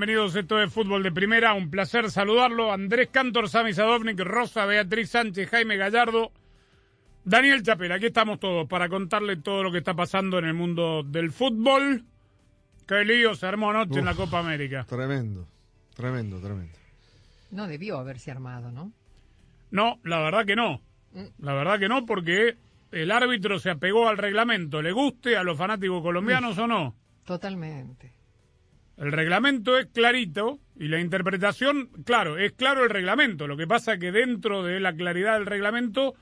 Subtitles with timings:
[0.00, 2.72] Bienvenidos, esto es Fútbol de Primera, un placer saludarlo.
[2.72, 6.32] Andrés Cantor, Sami Sadovnik, Rosa, Beatriz Sánchez, Jaime Gallardo,
[7.22, 11.02] Daniel Chapel, aquí estamos todos para contarle todo lo que está pasando en el mundo
[11.02, 12.06] del fútbol.
[12.88, 14.14] Qué lío se armó anoche en la.
[14.14, 14.86] Copa América.
[14.88, 15.46] Tremendo,
[15.94, 16.78] tremendo, tremendo.
[17.50, 18.94] No debió haberse armado, ¿no?
[19.70, 20.80] No, la verdad que no.
[21.40, 22.56] La verdad que no, porque
[22.90, 26.96] el árbitro se apegó al reglamento, le guste a los fanáticos colombianos o no.
[27.26, 28.19] Totalmente.
[29.00, 33.46] El reglamento es clarito y la interpretación, claro, es claro el reglamento.
[33.46, 36.14] Lo que pasa es que dentro de la claridad del reglamento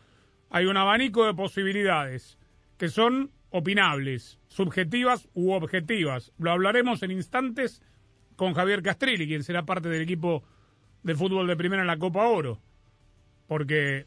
[0.48, 2.38] hay un abanico de posibilidades
[2.76, 6.32] que son opinables, subjetivas u objetivas.
[6.38, 7.82] Lo hablaremos en instantes
[8.36, 10.44] con Javier Castrilli, quien será parte del equipo
[11.02, 12.60] de fútbol de primera en la Copa Oro.
[13.48, 14.06] Porque,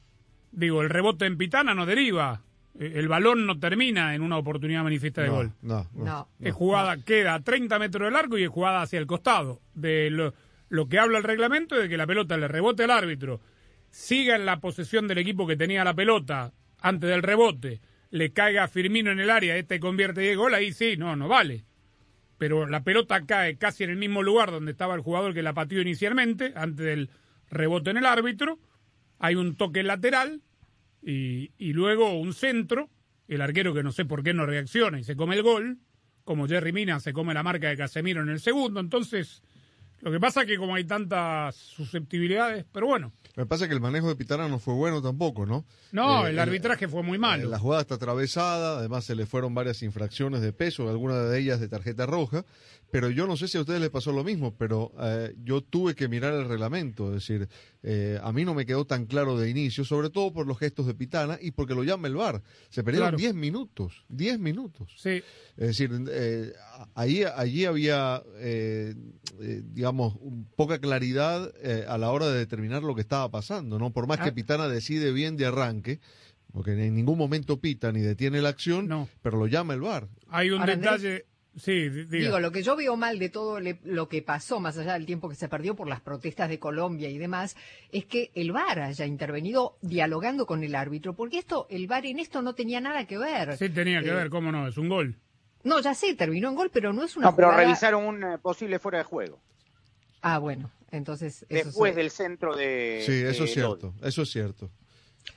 [0.53, 2.41] digo, el rebote en Pitana no deriva,
[2.79, 5.51] el balón no termina en una oportunidad manifiesta de no, gol.
[5.61, 6.05] No, no.
[6.05, 6.27] No.
[6.39, 9.61] Es jugada, queda a 30 metros de largo y es jugada hacia el costado.
[9.73, 10.33] De lo,
[10.69, 13.41] lo que habla el reglamento es de que la pelota le rebote al árbitro,
[13.89, 18.63] siga en la posesión del equipo que tenía la pelota antes del rebote, le caiga
[18.63, 21.65] a Firmino en el área, este convierte 10 gol, ahí sí, no, no vale.
[22.37, 25.53] Pero la pelota cae casi en el mismo lugar donde estaba el jugador que la
[25.53, 27.09] pateó inicialmente, antes del
[27.49, 28.57] rebote en el árbitro.
[29.19, 30.41] Hay un toque lateral
[31.01, 32.89] y, y luego un centro.
[33.27, 35.77] El arquero que no sé por qué no reacciona y se come el gol,
[36.25, 38.81] como Jerry Mina se come la marca de Casemiro en el segundo.
[38.81, 39.41] Entonces,
[40.01, 43.79] lo que pasa es que como hay tantas susceptibilidades, pero bueno, Me pasa que el
[43.79, 45.65] manejo de Pitana no fue bueno tampoco, ¿no?
[45.93, 47.43] no, Eh, el arbitraje fue muy malo.
[47.43, 51.39] eh, La jugada está atravesada, además se le fueron varias infracciones de peso, algunas de
[51.39, 52.43] ellas de tarjeta roja,
[52.91, 55.95] pero yo no sé si a ustedes les pasó lo mismo, pero eh, yo tuve
[55.95, 57.47] que mirar el reglamento, es decir,
[57.83, 60.85] eh, a mí no me quedó tan claro de inicio, sobre todo por los gestos
[60.85, 62.41] de Pitana y porque lo llama el VAR.
[62.69, 63.17] Se perdieron Claro.
[63.17, 64.93] 10 minutos, 10 minutos.
[64.97, 65.23] Sí,
[65.57, 66.53] Es decir, eh,
[66.95, 68.93] ahí, allí había, eh,
[69.41, 73.77] eh, digamos, un- poca claridad eh, a la hora de determinar lo que estaba pasando,
[73.79, 73.91] ¿no?
[73.91, 74.33] Por más que Ah.
[74.33, 75.99] Pitana decide bien de arranque,
[76.53, 79.07] porque en ningún momento pita ni detiene la acción, No.
[79.21, 80.07] pero lo llama el VAR.
[80.29, 81.25] hay un detalle.
[81.57, 82.07] Sí, diga.
[82.09, 85.05] Digo, lo que yo veo mal de todo le- lo que pasó, más allá del
[85.05, 87.57] tiempo que se perdió por las protestas de Colombia y demás,
[87.91, 92.19] es que el VAR haya intervenido dialogando con el árbitro, porque esto, el VAR en
[92.19, 93.57] esto no tenía nada que ver.
[93.57, 95.15] sí tenía que Eh, ver, cómo no, es un gol.
[95.63, 98.23] No, ya sé, terminó en gol, pero no es una No, pero jugada- revisaron un
[98.23, 99.37] eh, posible fuera de juego.
[100.21, 101.45] Ah, bueno, entonces...
[101.49, 101.97] eso Después sí.
[101.97, 103.03] del centro de.
[103.05, 104.69] sí, eso de es cierto, eso es cierto.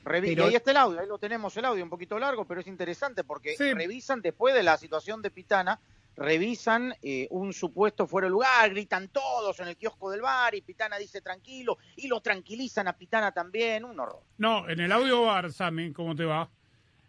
[0.04, 2.44] Revi- Pero- Y ahí está el audio, ahí lo tenemos el audio un poquito largo,
[2.46, 3.74] pero es interesante porque Sí.
[3.74, 5.80] revisan después de la situación de Pitana,
[6.16, 10.62] revisan eh, un supuesto fuera de lugar, gritan todos en el kiosco del bar y
[10.62, 14.22] Pitana dice tranquilo y lo tranquilizan a Pitana también, un horror.
[14.38, 16.48] No, en el audio bar, Sammy, ¿cómo te va?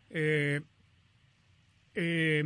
[0.09, 0.61] Eh,
[1.97, 2.43] eh,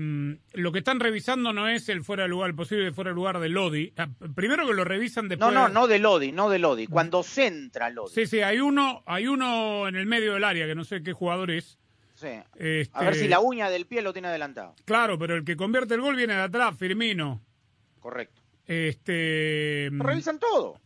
[0.53, 3.39] lo que están revisando no es el fuera de lugar, el posible fuera de lugar
[3.39, 3.91] de Lodi.
[3.97, 5.53] Ah, Primero que lo revisan No, después.
[5.53, 8.13] no, no de Lodi, no de Lodi, cuando centra Lodi.
[8.13, 11.13] Sí, sí, hay uno, hay uno en el medio del área que no sé qué
[11.13, 11.78] jugador es.
[12.19, 12.28] Sí.
[12.56, 14.75] Este, A ver si la uña del pie lo tiene adelantado.
[14.85, 17.41] Claro, pero el que convierte el gol viene de atrás, Firmino.
[18.00, 18.41] Correcto.
[18.66, 20.80] Este, Revisan todo.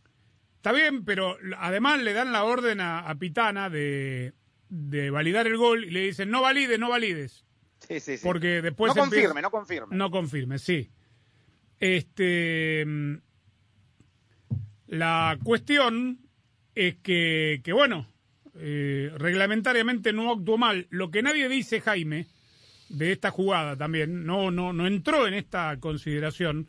[0.56, 4.32] Está bien, pero además le dan la orden a, a Pitana de,
[4.68, 7.44] de validar el gol y le dicen no valides, no valides.
[7.80, 8.24] Sí, sí, sí.
[8.24, 9.96] Porque después no empieza- confirme, no confirme.
[9.96, 10.90] No confirme, sí.
[11.80, 12.84] Este.
[12.86, 13.16] mm,
[14.86, 16.20] La cuestión
[16.74, 18.06] es que, que bueno,
[18.56, 20.86] eh, reglamentariamente no actuó mal.
[20.90, 22.26] Lo que nadie dice, Jaime,
[22.88, 26.68] de esta jugada también, no, no, no entró en esta consideración.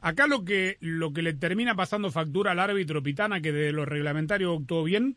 [0.00, 3.84] Acá lo que, lo que le termina pasando factura al árbitro Pitana, que de lo
[3.84, 5.16] reglamentario actuó bien,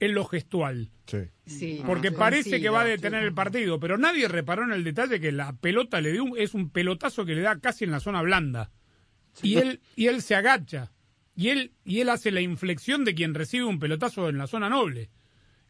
[0.00, 0.90] es lo gestual.
[1.06, 1.18] Sí.
[1.46, 3.26] Sí, Porque sí, parece que va a detener sí.
[3.26, 6.54] el partido, pero nadie reparó en el detalle que la pelota le dio un- es
[6.54, 8.70] un pelotazo que le da casi en la zona blanda.
[9.42, 10.92] Y él y él se agacha
[11.36, 14.68] y él, y él hace la inflexión de quien recibe un pelotazo en la zona
[14.68, 15.10] noble.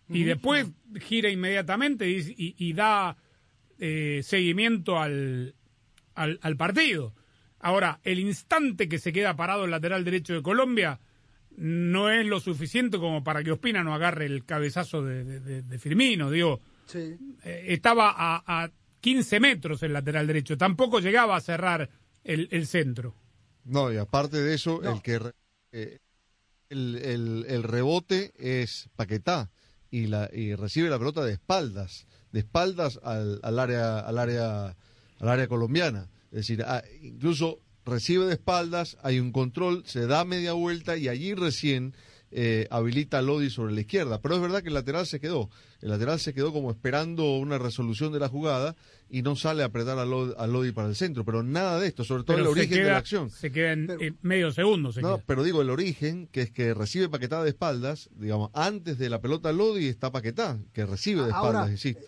[0.08, 0.66] Y después
[1.00, 3.16] gira inmediatamente y, y- y da
[3.78, 5.54] eh, seguimiento al,
[6.14, 7.14] al, al partido.
[7.58, 11.00] Ahora, el instante que se queda parado el lateral derecho de Colombia
[11.56, 15.62] no es lo suficiente como para que Ospina no agarre el cabezazo de, de- de-
[15.62, 16.30] de Firmino.
[16.30, 17.16] Digo, Sí.
[17.44, 20.58] eh, estaba a, a 15 metros el lateral derecho.
[20.58, 21.88] Tampoco llegaba a cerrar
[22.24, 23.14] el, el centro.
[23.64, 24.92] No, y aparte de eso, No.
[24.96, 25.18] el que
[25.72, 25.98] eh,
[26.68, 29.50] el, el- el rebote es Paquetá
[29.94, 34.76] y la y recibe la pelota de espaldas, de espaldas al, al área al área
[35.20, 36.08] al área colombiana.
[36.32, 41.06] Es decir, ah, incluso recibe de espaldas, hay un control, se da media vuelta y
[41.06, 41.94] allí recién
[42.36, 44.20] eh, habilita a Lodi sobre la izquierda.
[44.20, 45.48] Pero es verdad que el lateral se quedó.
[45.80, 48.74] El lateral se quedó como esperando una resolución de la jugada
[49.08, 51.24] y no sale a apretar a Lodi, a Lodi para el centro.
[51.24, 53.30] Pero nada de esto, sobre todo Pero el origen queda, de la acción.
[53.30, 54.92] Se queda en, Pero- en medio segundo.
[54.92, 55.24] Se No, queda.
[55.26, 59.20] pero digo el origen, que es que recibe paquetada de espaldas, digamos, antes de la
[59.20, 62.02] pelota Lodi está paquetá, que recibe de espaldas, Ahora, insisto.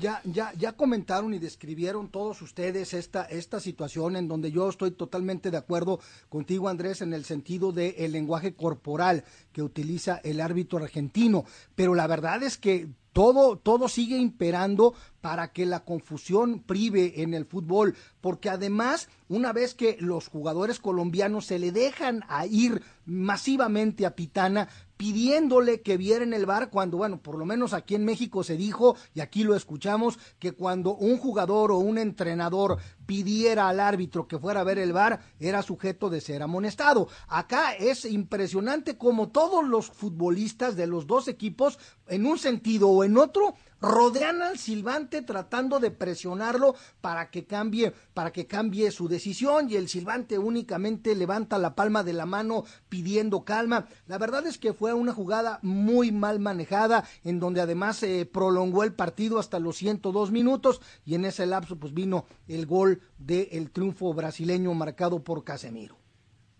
[0.00, 4.90] Ya, ya, ya comentaron y describieron todos ustedes esta, esta situación en donde yo estoy
[4.90, 10.78] totalmente de acuerdo contigo, Andrés, en el sentido del lenguaje corporal que utiliza el árbitro
[10.78, 11.44] argentino.
[11.74, 14.92] Pero la verdad es que todo, todo sigue imperando
[15.22, 20.80] para que la confusión prive en el fútbol, porque además, una vez que los jugadores
[20.80, 26.70] colombianos se le dejan a ir masivamente a Pitana, pidiéndole que viera en el bar
[26.70, 30.52] cuando, bueno, por lo menos aquí en México se dijo, y aquí lo escuchamos, que
[30.52, 35.20] cuando un jugador o un entrenador pidiera al árbitro que fuera a ver el bar,
[35.40, 37.08] era sujeto de ser amonestado.
[37.28, 43.04] Acá es impresionante como todos los futbolistas de los dos equipos, en un sentido o
[43.04, 49.08] en otro, rodean al silbante tratando de presionarlo para que cambie para que cambie su
[49.08, 53.86] decisión y el silbante únicamente levanta la palma de la mano pidiendo calma.
[54.06, 58.82] La verdad es que fue una jugada muy mal manejada en donde además se prolongó
[58.82, 63.70] el partido hasta los 102 minutos y en ese lapso pues vino el gol del
[63.70, 65.96] triunfo brasileño marcado por Casemiro.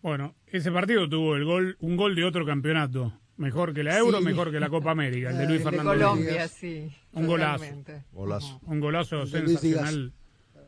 [0.02, 3.12] Bueno, ese partido tuvo el gol, un gol de otro campeonato.
[3.36, 4.24] Mejor que la Euro, Sí.
[4.24, 6.50] mejor que la Copa América, el de Luis El de Fernando Colombia, Díaz.
[6.52, 6.90] sí.
[7.12, 7.64] Un golazo.
[8.12, 8.60] Golazo.
[8.66, 10.12] Un golazo sensacional,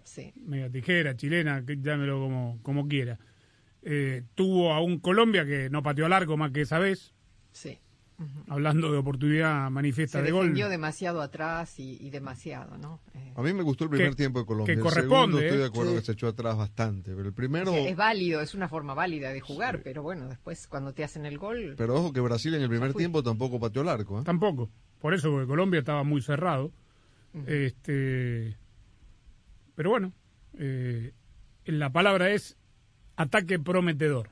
[0.04, 0.32] Sí.
[0.36, 3.18] media tijera, chilena, que llámelo como, como quiera.
[3.82, 7.14] Eh, tuvo a un Colombia que no pateó al arco más que esa vez,
[7.52, 7.78] Sí.
[8.48, 10.42] Hablando de oportunidad manifiesta Se de gol.
[10.46, 13.00] defendió demasiado atrás y, y demasiado, ¿no?
[13.14, 14.74] Eh, A mí me gustó el primer Que- tiempo de Colombia.
[14.74, 15.66] que el corresponde, segundo estoy de ¿eh?
[15.68, 15.98] acuerdo Sí.
[15.98, 17.72] que se echó atrás bastante, pero el primero...
[17.72, 21.38] es válido, es una forma válida de jugar, pero bueno, después cuando te hacen el
[21.38, 24.20] gol, Pero ojo que Brasil en el primer tiempo tampoco pateó el arco.
[24.20, 24.24] ¿eh?
[24.24, 24.68] Tampoco.
[25.00, 26.72] Por eso, porque Colombia estaba muy cerrado.
[27.46, 28.56] Este,
[29.76, 30.12] pero bueno,
[30.58, 31.12] eh,
[31.66, 32.56] la palabra es
[33.16, 34.30] ataque prometedor.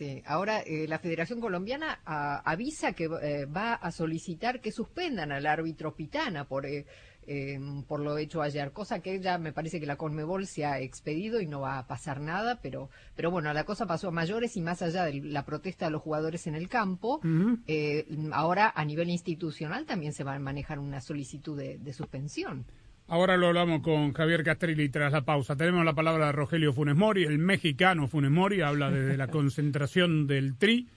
[0.00, 5.30] Sí, ahora eh, la Federación Colombiana ah, avisa que eh, va a solicitar que suspendan
[5.30, 6.86] al árbitro Pitana por, eh,
[7.26, 10.80] eh, por lo hecho ayer, cosa que ya me parece que la Conmebol se ha
[10.80, 14.56] expedido y no va a pasar nada, pero, pero bueno, la cosa pasó a mayores
[14.56, 17.20] y más allá de la protesta de los jugadores en el campo,
[17.66, 22.64] eh, ahora a nivel institucional también se va a manejar una solicitud de, de suspensión.
[23.12, 25.56] Ahora lo hablamos con Javier Castrilli tras la pausa.
[25.56, 30.28] Tenemos la palabra de Rogelio Funes Mori, el mexicano Funes Mori, habla desde la concentración
[30.28, 30.88] del Tri,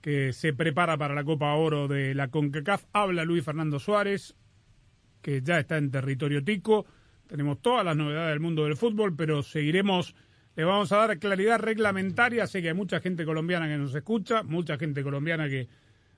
[0.00, 2.84] que se prepara para la Copa Oro de la CONCACAF.
[2.92, 4.36] Habla Luis Fernando Suárez,
[5.20, 6.86] que ya está en territorio tico.
[7.26, 10.14] Tenemos todas las novedades del mundo del fútbol, pero seguiremos,
[10.54, 12.46] le vamos a dar claridad reglamentaria.
[12.46, 15.66] Sé que hay mucha gente colombiana que nos escucha, mucha gente colombiana que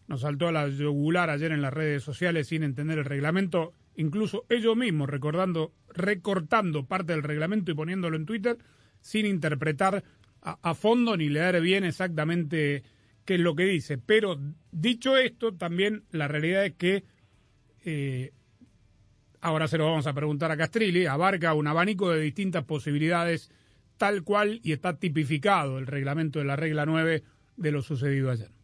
[0.08, 4.46] nos saltó a la yugular ayer en las redes sociales sin entender el reglamento, incluso
[4.48, 8.56] ellos mismos recordando, recortando parte del reglamento y poniéndolo en Twitter
[9.00, 10.04] sin interpretar
[10.40, 12.84] a, fondo ni leer bien exactamente
[13.24, 13.98] qué es lo que dice.
[13.98, 14.40] Pero
[14.70, 17.04] dicho esto, también la realidad es que
[17.84, 18.32] eh,
[19.40, 23.50] ahora se lo vamos a preguntar a Castrilli, abarca un abanico de distintas posibilidades,
[23.96, 27.24] tal cual y está tipificado el reglamento de la regla 9
[27.56, 28.57] de lo sucedido ayer.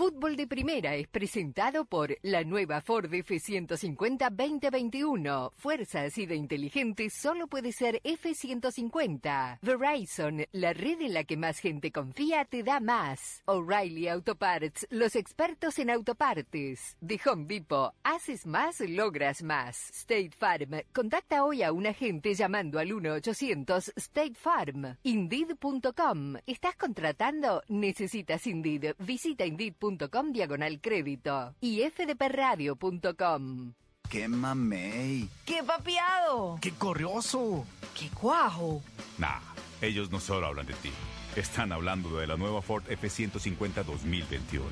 [0.00, 5.52] Fútbol de Primera es presentado por la nueva Ford F150 2021.
[5.58, 9.58] Fuerza así de inteligente solo puede ser F150.
[9.60, 13.42] Verizon, la red en la que más gente confía, te da más.
[13.44, 16.96] O'Reilly Auto Parts, los expertos en autopartes.
[17.02, 19.90] De Home Depot, haces más, logras más.
[19.90, 24.96] State Farm, contacta hoy a un agente llamando al 1-800 State Farm.
[25.02, 27.62] Indeed.com, ¿estás contratando?
[27.68, 28.94] Necesitas Indeed.
[28.98, 29.89] Visita Indeed.com
[30.32, 33.72] diagonal crédito y fdpradio.com.
[34.08, 35.28] ¡Qué mamey!
[35.46, 36.58] ¡Qué papiado!
[36.60, 37.64] ¡Qué corrioso!
[37.96, 38.82] ¡Qué cuajo!
[39.18, 39.38] Nah,
[39.80, 40.90] ellos no solo hablan de ti.
[41.36, 44.66] Están hablando de la nueva Ford F150 2021,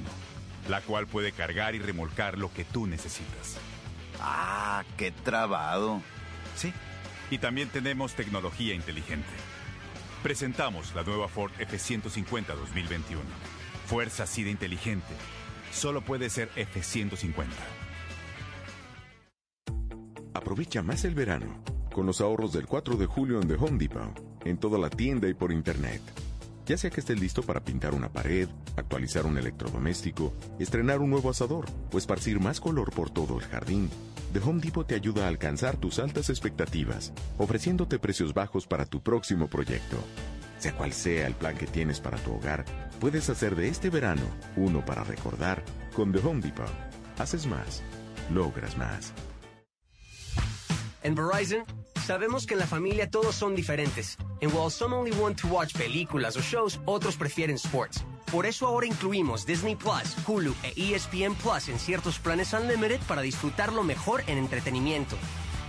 [0.69, 3.59] la cual puede cargar y remolcar lo que tú necesitas.
[4.21, 6.03] Ah, qué trabado.
[6.57, 6.73] Sí.
[7.31, 9.29] Y también tenemos tecnología inteligente.
[10.23, 13.23] Presentamos la nueva Ford F150 2021.
[13.89, 15.15] Fuerza así de inteligente.
[15.73, 17.47] Solo puede ser F150.
[20.35, 24.13] Aprovecha más el verano con los ahorros del 4 de julio en The Home Depot,
[24.45, 26.03] en toda la tienda y por internet.
[26.67, 31.31] Ya sea que estés listo para pintar una pared, actualizar un electrodoméstico, estrenar un nuevo
[31.31, 33.89] asador o esparcir más color por todo el jardín,
[34.35, 39.01] The Home Depot te ayuda a alcanzar tus altas expectativas, ofreciéndote precios bajos para tu
[39.01, 39.97] próximo proyecto.
[40.59, 42.65] Sea cual sea el plan que tienes para tu hogar,
[43.01, 44.23] puedes hacer de este verano
[44.57, 45.63] uno para recordar
[45.95, 46.69] con The Home Depot.
[47.19, 47.83] Haces más,
[48.33, 49.13] logras más.
[51.05, 51.65] En Verizon,
[52.05, 54.19] sabemos que en la familia todos son diferentes.
[54.43, 58.05] And while some only want to watch películas o shows, otros prefieren sports.
[58.33, 63.23] Por eso ahora incluimos Disney Plus, Hulu e ESPN Plus en ciertos planes Unlimited para
[63.23, 65.17] disfrutarlo mejor en entretenimiento.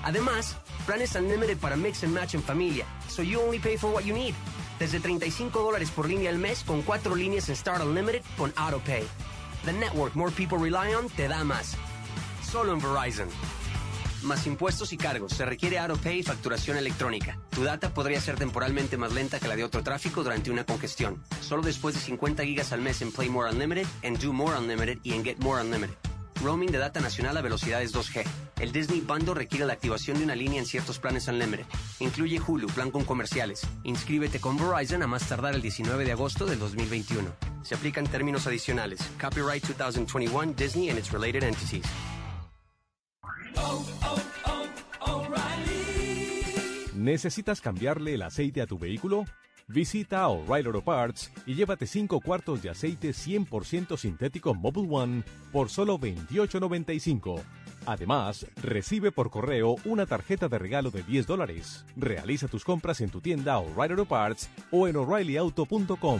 [0.03, 4.03] Además, planes Unlimited para mix and match en familia, so you only pay for what
[4.03, 4.33] you need.
[4.79, 9.03] Desde 35 dólares por línea al mes con cuatro líneas en Start Unlimited con AutoPay.
[9.65, 11.75] The network more people rely on te da más.
[12.41, 13.29] Solo en Verizon
[14.23, 15.33] más impuestos y cargos.
[15.33, 17.37] Se requiere AutoPay y facturación electrónica.
[17.49, 21.21] Tu data podría ser temporalmente más lenta que la de otro tráfico durante una congestión.
[21.41, 24.99] Solo después de 50 gigas al mes en Play More Unlimited, en Do More Unlimited
[25.03, 25.95] y en Get More Unlimited.
[26.41, 28.25] Roaming de data nacional a velocidades 2G.
[28.59, 31.65] El Disney Bundle requiere la activación de una línea en ciertos planes Unlimited.
[31.99, 33.61] Incluye Hulu, plan con comerciales.
[33.83, 37.29] Inscríbete con Verizon a más tardar el 19 de agosto del 2021.
[37.63, 38.99] Se aplican términos adicionales.
[39.19, 41.85] Copyright 2021 Disney and its related entities.
[46.93, 49.23] ¿Necesitas cambiarle el aceite a tu vehículo?
[49.69, 55.69] Visita O'Reilly Auto Parts y llévate 5 cuartos de aceite 100% sintético Mobile One por
[55.69, 57.39] solo $28.95.
[57.85, 61.85] Además, recibe por correo una tarjeta de regalo de 10 dólares.
[61.95, 66.19] Realiza tus compras en tu tienda O'Reilly Auto Parts o en o'ReillyAuto.com.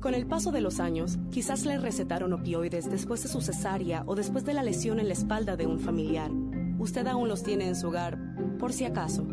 [0.00, 4.14] Con el paso de los años, quizás le recetaron opioides después de su cesárea o
[4.14, 6.30] después de la lesión en la espalda de un familiar.
[6.78, 8.18] Usted aún los tiene en su hogar,
[8.58, 9.26] por si acaso.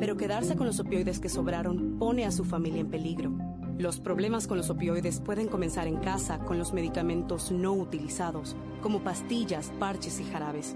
[0.00, 3.30] Pero quedarse con los opioides que sobraron pone a su familia en peligro.
[3.78, 9.04] Los problemas con los opioides pueden comenzar en casa con los medicamentos no utilizados, como
[9.04, 10.74] pastillas, parches y jarabes.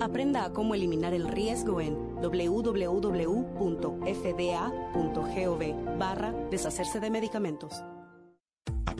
[0.00, 2.78] Aprenda a cómo eliminar el riesgo en www.fda.gov
[5.98, 7.84] barra deshacerse de medicamentos.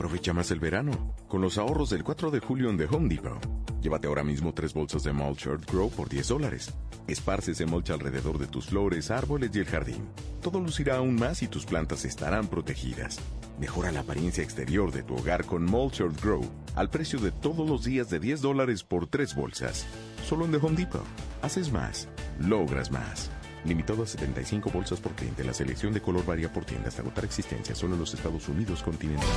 [0.01, 3.39] Aprovecha más el verano con los ahorros del 4 de julio en The Home Depot.
[3.83, 6.73] Llévate ahora mismo tres bolsas de Mulch Grow por 10 dólares.
[7.05, 10.09] Esparce ese mulch alrededor de tus flores, árboles y el jardín.
[10.41, 13.19] Todo lucirá aún más y tus plantas estarán protegidas.
[13.59, 16.41] Mejora la apariencia exterior de tu hogar con Mulch Grow
[16.75, 19.85] al precio de todos los días de 10 dólares por tres bolsas.
[20.27, 21.05] Solo en The Home Depot.
[21.43, 22.07] Haces más,
[22.39, 23.29] logras más.
[23.65, 27.25] Limitado a 75 bolsas por cliente, la selección de color varía por tienda hasta agotar
[27.25, 29.27] existencia solo en los Estados Unidos continental.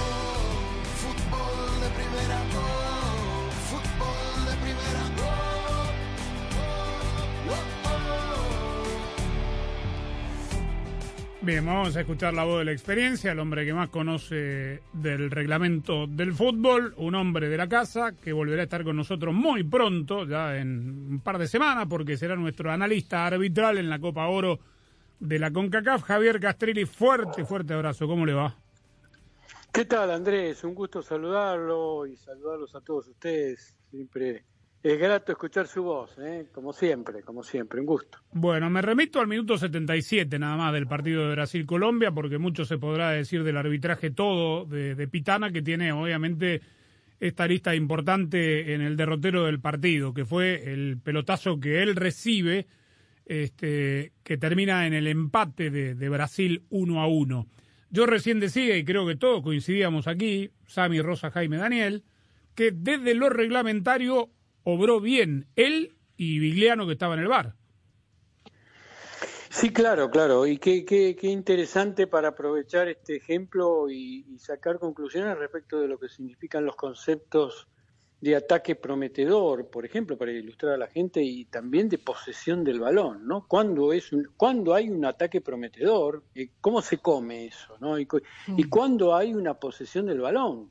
[11.45, 15.31] Bien, vamos a escuchar la voz de la experiencia, el hombre que más conoce del
[15.31, 19.63] reglamento del fútbol, un hombre de la casa que volverá a estar con nosotros muy
[19.63, 24.27] pronto, ya en un par de semanas, porque será nuestro analista arbitral en la Copa
[24.27, 24.59] Oro
[25.21, 26.87] de la CONCACAF, Javier Castrilli.
[26.87, 28.57] Fuerte, fuerte abrazo, ¿cómo le va?
[29.71, 30.65] ¿Qué tal, Andrés?
[30.65, 33.77] Un gusto saludarlo y saludarlos a todos ustedes.
[33.91, 34.45] Siempre
[34.85, 36.49] es grato escuchar su voz, ¿eh?
[36.53, 38.19] como siempre, como siempre, un gusto.
[38.33, 42.77] Bueno, me remito al minuto 77 nada más del partido de Brasil-Colombia, porque mucho se
[42.77, 46.61] podrá decir del arbitraje todo de, Pitana, que tiene obviamente
[47.19, 52.67] esta lista importante en el derrotero del partido, que fue el pelotazo que él recibe,
[53.25, 57.47] este, que termina en el empate de, de Brasil 1 a 1.
[57.89, 62.05] Yo recién decía, y creo que todos coincidíamos aquí, Sami, Rosa, Jaime, Daniel,
[62.55, 64.34] que desde lo reglamentario
[64.65, 67.55] obró bien él y Vigliano que estaba en el bar.
[69.51, 70.47] Sí, claro, claro.
[70.47, 75.87] Y qué, qué, qué interesante para aprovechar este ejemplo y, y sacar conclusiones respecto de
[75.87, 77.69] lo que significan los conceptos
[78.21, 82.81] de ataque prometedor, por ejemplo, para ilustrar a la gente, y también de posesión del
[82.81, 83.47] balón, ¿no?
[83.47, 87.99] Cuando, es un, cuando hay un ataque prometedor, eh, ¿cómo se come eso, ¿no?
[87.99, 88.09] Y,
[88.57, 90.71] y cuando hay una posesión del balón,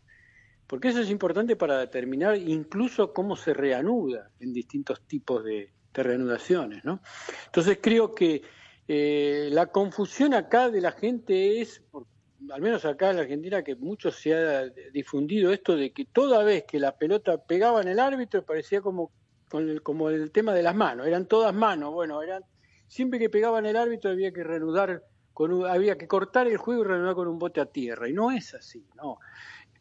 [0.73, 6.83] porque eso es importante para determinar incluso cómo se reanuda en distintos tipos de, reanudaciones,
[6.83, 6.99] ¿no?
[7.45, 8.41] Entonces creo que
[8.87, 12.07] eh, la confusión acá de la gente es, por-
[12.49, 16.43] al menos acá en la Argentina, que mucho se ha difundido esto de que toda
[16.43, 19.11] vez que la pelota pegaba en el árbitro parecía como,
[19.47, 22.41] con el, como el tema de las manos, eran todas manos, bueno, eran
[22.87, 25.03] siempre que pegaban el árbitro había que reanudar,
[25.33, 28.13] con un- había que cortar el juego y reanudar con un bote a tierra, y
[28.13, 29.19] no es así, no.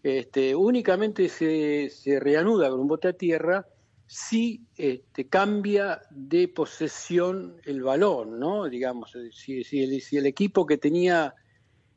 [0.02, 3.66] Este, únicamente se, reanuda con un bote a tierra
[4.06, 8.68] si este, cambia de posesión el balón, ¿no?
[8.68, 11.34] Digamos, si, el, equipo que tenía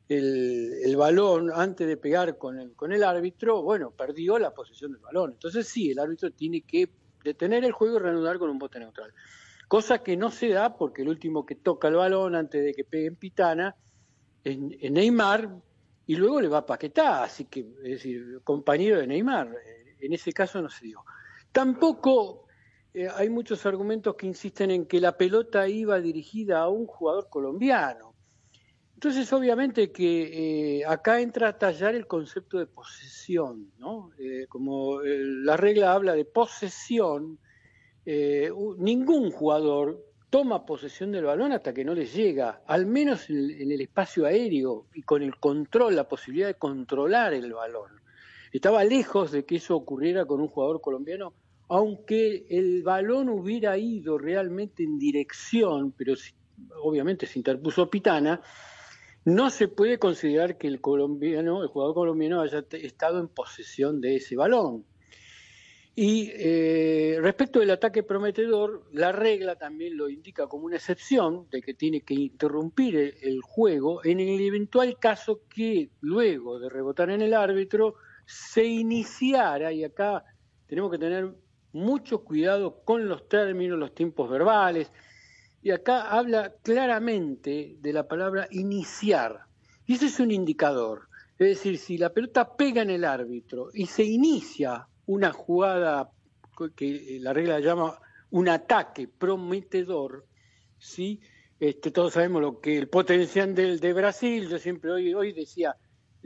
[0.08, 2.58] el, balón antes de pegar con
[2.92, 5.32] el, árbitro, bueno, perdió la posesión del balón.
[5.32, 6.88] Entonces sí, el árbitro tiene que
[7.24, 9.12] detener el juego y reanudar con un bote neutral.
[9.66, 12.84] Cosa que no se da porque el último que toca el balón antes de que
[12.84, 13.74] pegue en Pitana
[14.44, 15.50] es, es Neymar
[16.06, 19.48] y luego le va a Paquetá, así que, es decir, compañero de Neymar.
[19.48, 21.04] eh, En ese caso no se dio.
[21.50, 22.46] Tampoco
[22.94, 27.28] eh, hay muchos argumentos que insisten en que la pelota iba dirigida a un jugador
[27.28, 28.14] colombiano.
[28.94, 34.10] Entonces, obviamente que eh, acá entra a tallar el concepto de posesión, ¿no?
[34.48, 37.38] Como la regla habla de posesión,
[38.78, 43.80] ningún jugador toma posesión del balón hasta que no le llega, al menos en el,
[43.80, 47.92] espacio aéreo y con el control, la posibilidad de controlar el balón.
[48.52, 51.34] Estaba lejos de que eso ocurriera con un jugador colombiano,
[51.68, 56.14] aunque el balón hubiera ido realmente en dirección, pero
[56.82, 58.40] obviamente se interpuso Pitana,
[59.24, 64.16] no se puede considerar que el colombiano, el jugador colombiano haya estado en posesión de
[64.16, 64.84] ese balón.
[65.98, 71.62] Y eh, respecto del ataque prometedor, la regla también lo indica como una excepción de
[71.62, 77.08] que tiene que interrumpir el, el juego en el eventual caso que luego de rebotar
[77.08, 77.94] en el árbitro
[78.26, 80.22] se iniciara, y acá
[80.66, 81.34] tenemos que tener
[81.72, 84.92] mucho cuidado con los términos, los tiempos verbales,
[85.62, 89.46] y acá habla claramente de la palabra iniciar.
[89.86, 91.08] Y ese es un indicador.
[91.38, 96.10] Es decir, si la pelota pega en el árbitro y se inicia una jugada
[96.74, 97.98] que la regla llama
[98.30, 100.26] un ataque prometedor,
[100.78, 101.20] ¿sí?
[101.58, 105.76] Este, todos sabemos lo que el potencial del de Brasil, yo siempre hoy, hoy decía,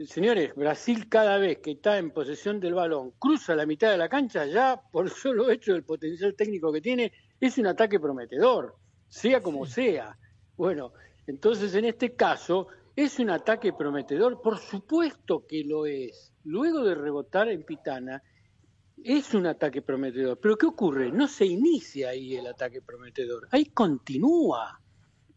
[0.05, 4.09] señores, Brasil cada vez que está en posesión del balón, cruza la mitad de la
[4.09, 8.75] cancha, ya por solo hecho del potencial técnico que tiene, es un ataque prometedor,
[9.07, 10.17] sea como sea.
[10.57, 10.93] Bueno,
[11.27, 16.33] entonces en este caso es un ataque prometedor, por supuesto que lo es.
[16.43, 18.21] Luego de rebotar en Pitana,
[19.03, 20.39] es un ataque prometedor.
[20.39, 21.11] Pero ¿qué ocurre?
[21.11, 24.81] No se inicia ahí el ataque prometedor, ahí continúa,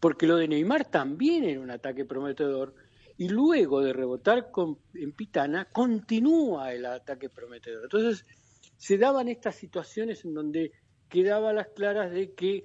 [0.00, 2.74] porque lo de Neymar también era un ataque prometedor.
[3.16, 4.50] Y luego de rebotar
[4.94, 7.84] en Pitana, continúa el ataque prometedor.
[7.84, 8.26] Entonces,
[8.76, 10.72] se daban estas situaciones en donde
[11.08, 12.64] quedaba las claras de que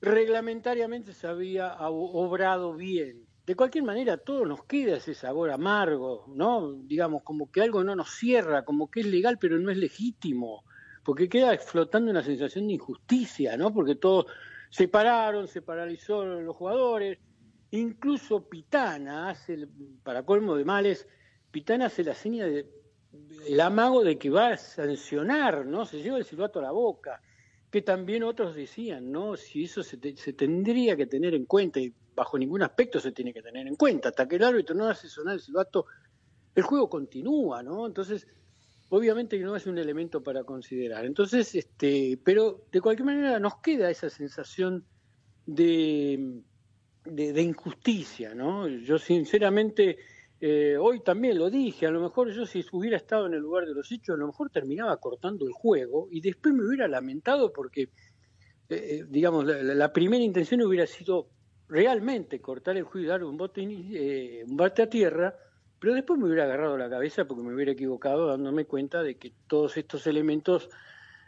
[0.00, 3.23] reglamentariamente se había obrado bien.
[3.46, 6.72] De cualquier manera, a todos nos queda ese sabor amargo, ¿no?
[6.72, 10.64] Digamos, como que algo no nos cierra, como que es legal pero no es legítimo,
[11.04, 13.72] porque queda flotando una sensación de injusticia, ¿no?
[13.72, 14.26] Porque todos
[14.70, 17.18] se pararon, se paralizó los jugadores,
[17.70, 19.68] incluso Pitana hace,
[20.02, 21.06] para colmo de males,
[21.50, 22.66] Pitana hace la seña de
[23.46, 25.84] el amago de que va a sancionar, ¿no?
[25.84, 27.20] Se lleva el silbato a la boca
[27.70, 29.36] que también otros decían, ¿no?
[29.36, 33.12] Si eso se, te- se tendría que tener en cuenta y bajo ningún aspecto se
[33.12, 34.10] tiene que tener en cuenta.
[34.10, 35.86] Hasta que el árbitro no hace sonar el silbato,
[36.54, 37.86] el juego continúa, ¿no?
[37.86, 38.26] Entonces,
[38.88, 41.04] obviamente que no es un elemento para considerar.
[41.04, 44.84] Entonces, este, pero de cualquier manera nos queda esa sensación
[45.46, 46.42] de,
[47.04, 48.68] de, injusticia, ¿no?
[48.68, 49.98] Yo sinceramente
[50.40, 53.66] eh, hoy también lo dije, a lo mejor yo si hubiera estado en el lugar
[53.66, 57.52] de los hechos, a lo mejor terminaba cortando el juego y después me hubiera lamentado
[57.52, 57.90] porque, eh,
[58.68, 61.28] eh, digamos, la primera intención hubiera sido
[61.68, 65.34] realmente cortar el juego y dar un bote, eh, un bote a tierra,
[65.78, 69.32] pero después me hubiera agarrado la cabeza porque me hubiera equivocado dándome cuenta de que
[69.46, 70.70] todos estos elementos,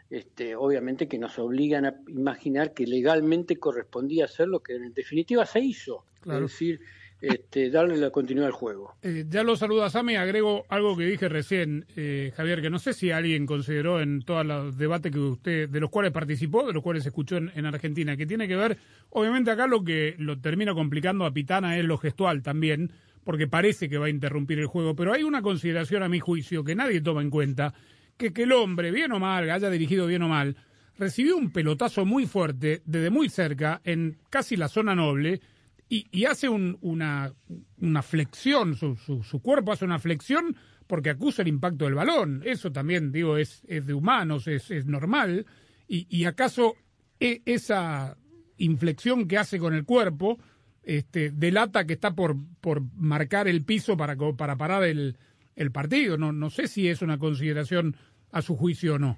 [0.09, 5.45] este, obviamente que nos obligan a imaginar que legalmente correspondía hacer lo que en definitiva
[5.45, 6.05] se hizo.
[6.21, 6.45] Claro.
[6.45, 6.81] Es decir,
[7.21, 8.95] este, darle la continuidad al juego.
[9.01, 12.93] Eh, ya lo saluda Sami, agrego algo que dije recién, eh, Javier, que no sé
[12.93, 16.83] si alguien consideró en todos los debates que usted, de los cuales participó, de los
[16.83, 18.77] cuales escuchó en, en, Argentina, que tiene que ver,
[19.09, 22.91] obviamente acá lo que lo termina complicando a Pitana es lo gestual también,
[23.23, 26.63] porque parece que va a interrumpir el juego, pero hay una consideración a mi juicio
[26.63, 27.73] que nadie toma en cuenta,
[28.15, 30.55] que que el hombre, bien o mal, haya dirigido bien o mal,
[30.97, 35.41] recibió un pelotazo muy fuerte desde muy cerca, en casi la zona noble,
[35.89, 37.33] y, hace una,
[37.79, 42.41] una, flexión, su, su, cuerpo hace una flexión porque acusa el impacto del balón.
[42.45, 45.45] Eso también, digo, es, es de humanos, es, es normal.
[45.87, 46.75] Y, y, acaso
[47.19, 48.17] e, esa
[48.57, 50.37] inflexión que hace con el cuerpo
[50.83, 55.17] este, delata que está por, por marcar el piso para, para parar el,
[55.55, 56.17] el partido.
[56.17, 57.95] No, no sé si es una consideración
[58.31, 59.17] a su juicio o no.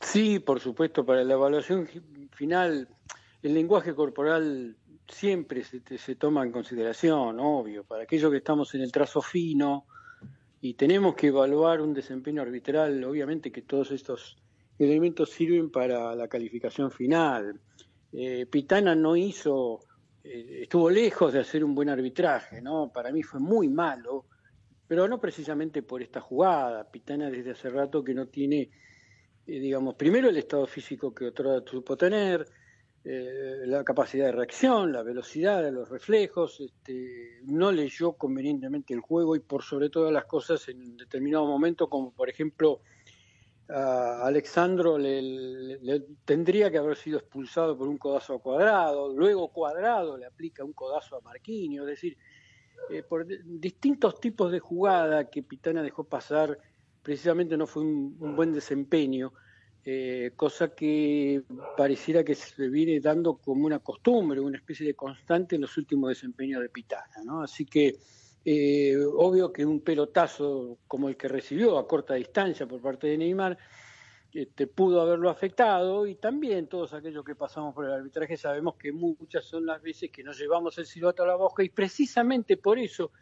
[0.00, 1.88] Sí, por supuesto, para la evaluación
[2.32, 2.88] final,
[3.42, 4.76] el lenguaje corporal
[5.10, 9.86] siempre se, se, toma en consideración, obvio, para aquellos que estamos en el trazo fino
[10.60, 14.36] y tenemos que evaluar un desempeño arbitral, obviamente que todos estos
[14.78, 17.60] elementos sirven para la calificación final.
[18.12, 19.80] Eh, Pitana no hizo,
[20.24, 22.90] eh, estuvo lejos de hacer un buen arbitraje, ¿no?
[22.92, 24.26] Para mí fue muy malo,
[24.86, 26.90] pero no precisamente por esta jugada.
[26.90, 28.70] Pitana desde hace rato que no tiene,
[29.46, 32.46] eh, digamos, primero el estado físico que otro supo tener,
[33.02, 39.00] eh, la capacidad de reacción, la velocidad de los reflejos, este, no leyó convenientemente el
[39.00, 42.80] juego y por sobre todas las cosas en determinado momento, como por ejemplo
[43.70, 45.78] a Alexandro le,
[46.24, 50.72] tendría que haber sido expulsado por un codazo a cuadrado, luego cuadrado le aplica un
[50.72, 52.18] codazo a Marquinhos, es decir,
[52.90, 56.58] eh, por distintos tipos de jugada que Pitana dejó pasar,
[57.02, 59.32] precisamente no fue un buen desempeño
[59.84, 61.42] eh, cosa que
[61.76, 66.10] pareciera que se viene dando como una costumbre, una especie de constante en los últimos
[66.10, 67.24] desempeños de Pitana.
[67.24, 67.42] ¿no?
[67.42, 67.96] Así que
[68.44, 73.18] eh, obvio que un pelotazo como el que recibió a corta distancia por parte de
[73.18, 73.58] Neymar
[74.32, 78.92] este, pudo haberlo afectado y también todos aquellos que pasamos por el arbitraje sabemos que
[78.92, 82.78] muchas son las veces que nos llevamos el silbato a la boca y precisamente por
[82.78, 83.12] eso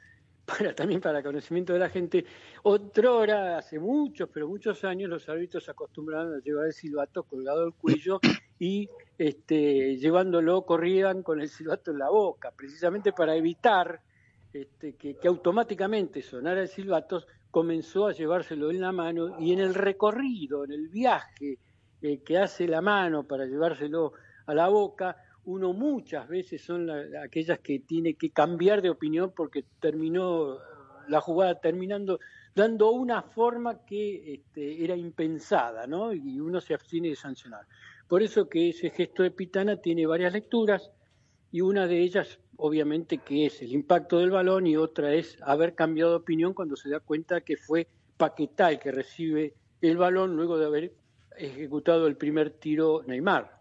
[0.48, 2.24] para también para conocimiento de la gente,
[2.62, 7.64] otrora, hace muchos, pero muchos años, los árbitros se acostumbraban a llevar el silbato colgado
[7.64, 8.18] al cuello
[8.58, 14.00] y este, llevándolo corrían con el silbato en la boca, precisamente para evitar
[14.52, 19.74] este, que, automáticamente sonara el silbato, comenzó a llevárselo en la mano y en el
[19.74, 21.58] recorrido, en el viaje
[22.00, 24.14] eh, que hace la mano para llevárselo
[24.46, 25.16] a la boca,
[25.48, 26.90] uno muchas veces son
[27.24, 30.58] aquellas que tiene que cambiar de opinión porque terminó
[31.08, 32.20] la jugada terminando
[32.54, 36.12] dando una forma que este, era impensada, ¿no?
[36.12, 37.62] Y uno se abstiene de sancionar.
[38.06, 40.90] Por eso que ese gesto de Pitana tiene varias lecturas
[41.50, 45.74] y una de ellas, obviamente, que es el impacto del balón y otra es haber
[45.74, 47.86] cambiado de opinión cuando se da cuenta que fue
[48.18, 50.92] Paquetá el que recibe el balón luego de haber
[51.38, 53.57] ejecutado el primer tiro Neymar.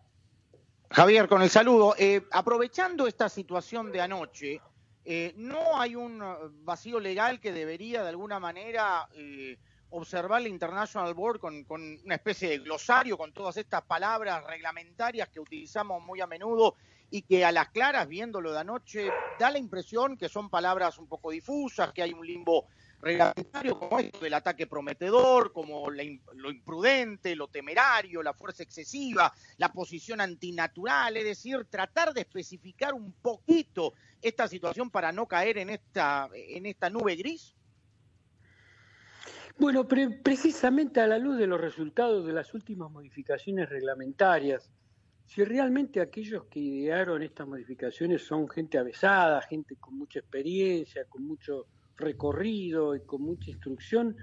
[0.90, 1.96] Javier, con el saludo.
[1.98, 4.62] Eh, aprovechando esta situación de anoche,
[5.04, 6.24] eh, ¿no hay un
[6.64, 9.58] vacío legal que debería de alguna manera eh,
[9.90, 15.30] observar la International Board con, con, una especie de glosario con todas estas palabras reglamentarias
[15.30, 16.76] que utilizamos muy a menudo
[17.10, 21.08] y que a las claras, viéndolo de anoche, da la impresión que son palabras un
[21.08, 22.68] poco difusas, que hay un limbo
[23.02, 29.72] reglamentario como esto del ataque prometedor, como lo imprudente, lo temerario, la fuerza excesiva, la
[29.72, 35.70] posición antinatural, es decir, tratar de especificar un poquito esta situación para no caer en
[35.70, 37.54] esta, en esta nube gris?
[39.60, 44.72] Bueno, precisamente a la luz de los resultados de las últimas modificaciones reglamentarias,
[45.26, 51.26] si realmente aquellos que idearon estas modificaciones son gente avesada, gente con mucha experiencia, con
[51.26, 51.66] mucho
[51.98, 54.16] recorrido y con mucha instrucción,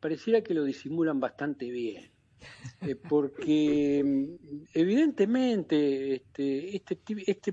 [0.00, 2.10] pareciera que lo disimulan bastante bien.
[2.82, 7.52] Eh, porque mm, evidentemente, este, este, este,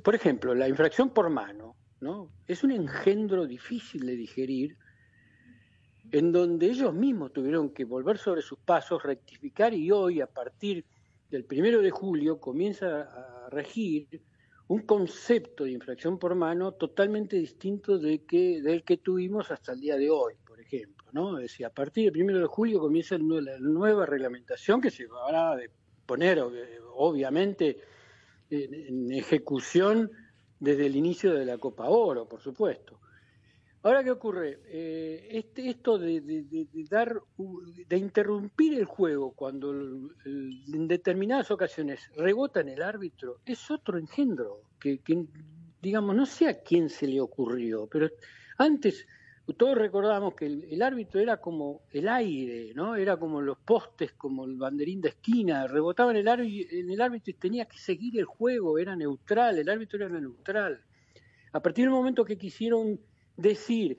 [0.00, 2.30] por ejemplo, la infracción por mano, ¿no?
[2.46, 4.76] Es un engendro difícil de digerir,
[6.10, 10.84] en donde ellos mismos tuvieron que volver sobre sus pasos, rectificar y hoy, a partir
[11.30, 14.08] del primero de julio, comienza a regir
[14.68, 19.80] un concepto de infracción por mano totalmente distinto de que, del que tuvimos hasta el
[19.80, 21.06] día de hoy, por ejemplo.
[21.12, 21.38] ¿no?
[21.38, 25.52] Es decir, a partir del 1 de julio comienza la nueva reglamentación que se va
[25.52, 25.58] a
[26.06, 26.42] poner,
[26.94, 27.78] obviamente,
[28.50, 30.10] en ejecución
[30.58, 33.00] desde el inicio de la Copa Oro, por supuesto.
[33.84, 34.60] Ahora, ¿qué ocurre?
[34.68, 36.22] Eh, este, esto de,
[36.88, 37.20] dar,
[37.86, 39.74] de interrumpir el juego cuando
[40.24, 45.02] en determinadas ocasiones rebota en el árbitro es otro engendro que,
[45.82, 48.08] digamos, no sé a quién se le ocurrió, pero
[48.56, 49.06] antes
[49.58, 52.96] todos recordamos que el, árbitro era como el aire, ¿no?
[52.96, 57.32] Era como los postes, como el banderín de esquina, rebotaba en el, en el árbitro
[57.32, 60.82] y tenía que seguir el juego, era neutral, el árbitro era neutral.
[61.52, 62.98] A partir del momento que quisieron
[63.36, 63.98] decir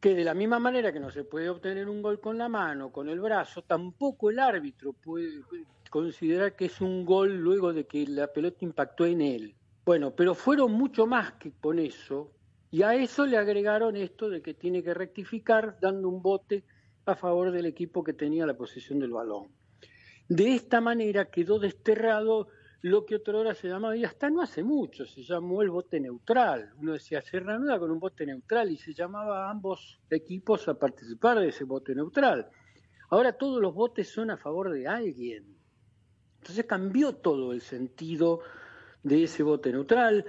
[0.00, 2.92] que de la misma manera que no se puede obtener un gol con la mano,
[2.92, 5.42] con el brazo, tampoco el árbitro puede
[5.90, 9.54] considerar que es un gol luego de que la pelota impactó en él.
[9.84, 12.30] Bueno, pero fueron mucho más que con eso,
[12.70, 16.64] y a eso le agregaron esto de que tiene que rectificar dando un bote
[17.06, 19.48] a favor del equipo que tenía la posesión del balón.
[20.28, 22.48] De esta manera quedó desterrado
[22.82, 25.98] lo que otra hora se llamaba, y hasta no hace mucho, se llamó el bote
[25.98, 26.72] neutral.
[26.76, 30.78] Uno decía, se reanuda con un bote neutral y se llamaba a ambos equipos a
[30.78, 32.48] participar de ese bote neutral.
[33.10, 35.56] Ahora todos los botes son a favor de alguien.
[36.40, 38.40] Entonces cambió todo el sentido
[39.02, 40.24] de ese bote neutral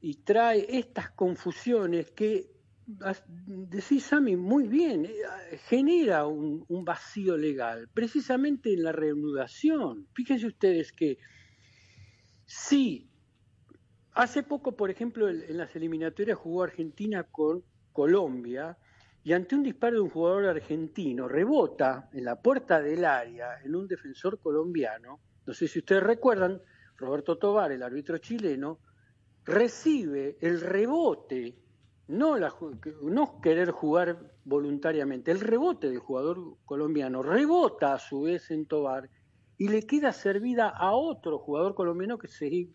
[0.00, 2.50] y trae estas confusiones que,
[3.46, 10.06] decís Sami muy bien, eh, genera un, un, vacío legal, precisamente en la reanudación.
[10.12, 11.18] Fíjense ustedes que
[12.48, 13.08] sí,
[14.14, 18.76] hace poco, por ejemplo, en las eliminatorias jugó Argentina con Colombia
[19.22, 23.76] y ante un disparo de un jugador argentino rebota en la puerta del área en
[23.76, 25.20] un defensor colombiano.
[25.46, 26.62] No sé si ustedes recuerdan,
[26.96, 28.78] Roberto Tobar, el árbitro chileno,
[29.44, 31.58] recibe el rebote,
[32.08, 32.36] no,
[33.02, 39.10] no querer jugar voluntariamente, el rebote del jugador colombiano rebota a su vez en Tobar
[39.58, 42.68] y le queda servida a otro jugador colombiano que se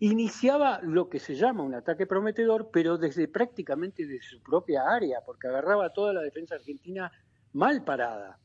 [0.00, 5.20] iniciaba lo que se llama un ataque prometedor, pero desde prácticamente de su propia área,
[5.24, 7.12] porque agarraba toda la defensa argentina
[7.52, 8.40] mal parada.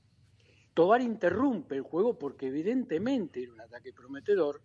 [0.76, 4.62] Tobar interrumpe el juego porque evidentemente era un ataque prometedor,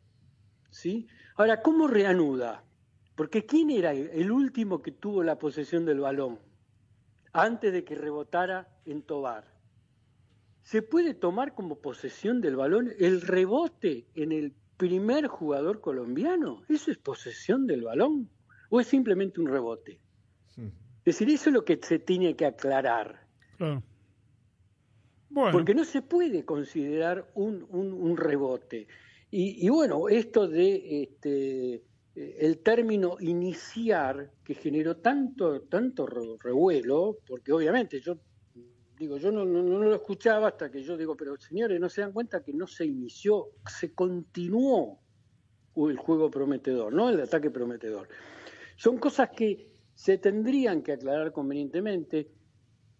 [0.69, 1.07] ¿sí?
[1.37, 2.65] Ahora, ¿cómo reanuda?
[3.15, 6.39] Porque ¿quién era el último que tuvo la posesión del balón
[7.33, 9.60] antes de que rebotara en Tobar?
[10.71, 16.63] ¿Se puede tomar como posesión del balón el rebote en el primer jugador colombiano?
[16.69, 18.31] ¿Eso es posesión del balón?
[18.69, 19.99] ¿O es simplemente un rebote?
[20.55, 20.71] Sí.
[21.05, 23.27] Es decir, eso es lo que se tiene que aclarar.
[23.57, 23.83] Claro.
[25.29, 25.51] Bueno.
[25.51, 28.87] Porque no se puede considerar un, un, un rebote.
[29.29, 31.83] Y, y, bueno, esto de este,
[32.15, 38.19] el término iniciar que generó tanto tanto revuelo porque obviamente yo
[39.01, 42.13] digo yo no, no, lo escuchaba hasta que yo digo pero señores no se dan
[42.13, 45.01] cuenta que no se inició se continuó
[45.75, 48.07] el juego prometedor no el ataque prometedor.
[48.77, 52.31] Son cosas que se tendrían que aclarar convenientemente.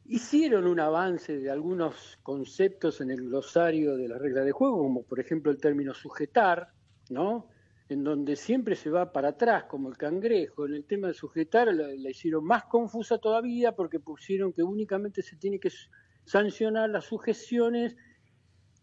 [0.07, 5.03] Hicieron un avance de algunos conceptos en el glosario de las reglas de juego como
[5.03, 6.73] por ejemplo el término sujetar
[7.11, 7.50] no
[7.91, 10.65] en donde siempre se va para atrás, como el cangrejo.
[10.65, 15.23] En el tema de sujetar la, la, hicieron más confusa todavía porque pusieron que únicamente
[15.23, 15.71] se tiene que
[16.25, 17.97] sancionar las sujeciones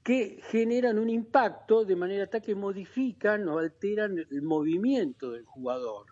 [0.04, 6.08] que generan un impacto de manera tal que modifican o alteran el movimiento del jugador.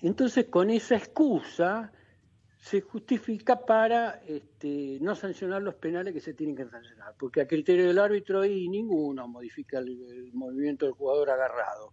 [0.00, 1.92] Entonces, con esa excusa
[2.58, 7.46] se justifica para este, no sancionar los penales que se tienen que sancionar, porque a
[7.46, 11.92] criterio del árbitro ahí ninguno modifica el, el movimiento del jugador agarrado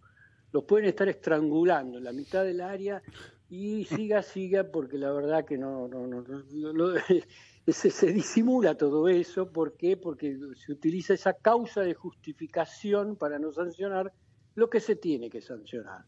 [0.54, 3.02] los pueden estar estrangulando en la mitad del área
[3.50, 6.94] y siga, siga, porque la verdad que no, no, no, no
[7.66, 9.50] se, se, disimula todo eso.
[9.50, 9.96] ¿Por qué?
[9.96, 14.12] Porque se utiliza esa causa de justificación para no sancionar
[14.54, 16.04] lo que se tiene que sancionar.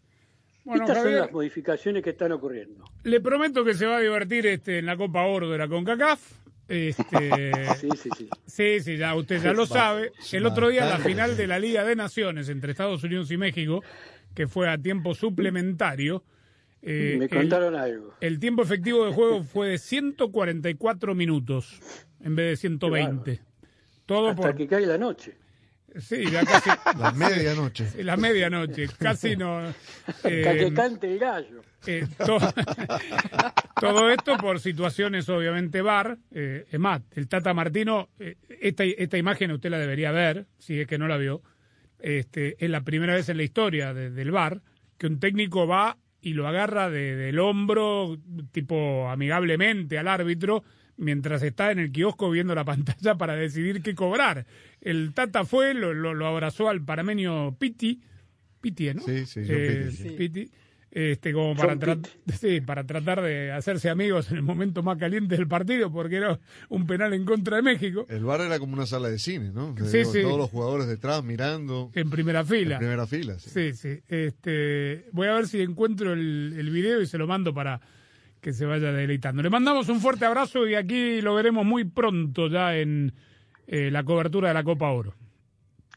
[0.64, 2.84] Bueno, Estas Javier, son las modificaciones que están ocurriendo.
[3.02, 6.46] Le prometo que se va a divertir este, en la Copa Oro de la CONCACAF.
[6.68, 7.52] Este...
[7.80, 8.28] sí, sí, sí.
[8.46, 10.12] Sí, sí, ya usted ya lo sabe.
[10.32, 13.82] El otro día la final de la Liga de Naciones entre Estados Unidos y México
[14.36, 16.22] que fue a tiempo suplementario.
[16.82, 18.14] Eh, Me contaron el, algo.
[18.20, 21.80] El tiempo efectivo de juego fue de 144 minutos
[22.20, 23.40] en vez de 120.
[24.04, 24.54] Todo Hasta por...
[24.54, 25.34] que cae la noche.
[25.98, 26.68] Sí, ya casi.
[26.98, 28.04] La medianoche.
[28.04, 29.66] La medianoche, casi no.
[29.68, 31.62] Eh, Hasta que cante el gallo.
[31.86, 32.38] Eh, to...
[33.80, 36.18] todo esto por situaciones, obviamente, bar.
[36.30, 40.78] Eh, es más, el Tata Martino, eh, esta, esta imagen usted la debería ver, si
[40.78, 41.40] es que no la vio
[42.00, 44.62] este, es la primera vez en la historia de, del bar
[44.98, 48.18] que un técnico va y lo agarra de, del hombro,
[48.52, 50.64] tipo amigablemente al árbitro,
[50.96, 54.46] mientras está en el kiosco viendo la pantalla para decidir qué cobrar.
[54.80, 58.00] El Tata fue, lo, lo, lo abrazó al parameño Piti,
[58.60, 59.02] Piti, ¿no?
[59.02, 60.10] Sí, sí, eh, Piti, sí.
[60.16, 60.50] Piti
[60.98, 62.00] este, como para, tra-
[62.40, 66.38] sí, para tratar de hacerse amigos en el momento más caliente del partido, porque era
[66.70, 69.74] un penal en contra de México, El bar era como una sala de cine, ¿no?
[69.74, 70.22] Te Sí, digo, sí.
[70.22, 71.90] Todos los jugadores detrás mirando.
[71.94, 72.76] en primera fila.
[72.76, 73.50] En primera fila, sí.
[73.50, 74.00] Sí, sí.
[74.08, 77.80] Este, voy a ver si encuentro el, el video y se lo mando para
[78.40, 79.42] que se vaya deleitando.
[79.42, 83.12] Le mandamos un fuerte abrazo y aquí lo veremos muy pronto ya en
[83.66, 85.14] eh, la cobertura de la Copa Oro.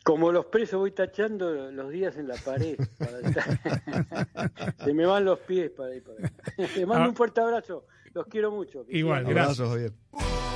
[0.09, 2.77] Como los presos voy tachando los días en la pared.
[2.97, 6.31] para estar- Se me van los pies para ir para allá.
[6.75, 7.09] Les mando Ah.
[7.09, 7.85] un fuerte abrazo.
[8.13, 8.85] Los quiero mucho.
[8.89, 9.59] Igual, gracias.
[9.59, 10.48] Abrazos, Javier.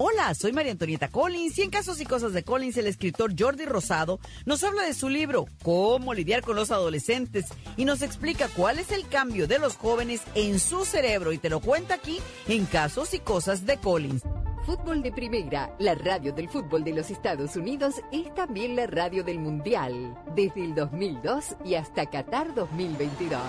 [0.00, 3.64] Hola, soy María Antonieta Collins y en Casos y Cosas de Collins el escritor Jordi
[3.64, 8.78] Rosado nos habla de su libro Cómo lidiar con los adolescentes y nos explica cuál
[8.78, 12.66] es el cambio de los jóvenes en su cerebro y te lo cuenta aquí en
[12.66, 14.22] Casos y Cosas de Collins.
[14.64, 19.24] Fútbol de Primera, la radio del fútbol de los Estados Unidos, es también la radio
[19.24, 23.40] del Mundial, desde el 2002 y hasta Qatar 2022.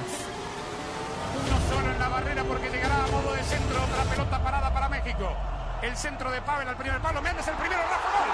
[1.46, 4.90] Uno solo en la barrera porque llegará a modo de centro otra pelota parada para
[4.90, 5.59] México.
[5.82, 7.22] El centro de Pavel al primer palo.
[7.22, 8.30] Méndez el primero, Rafa gol.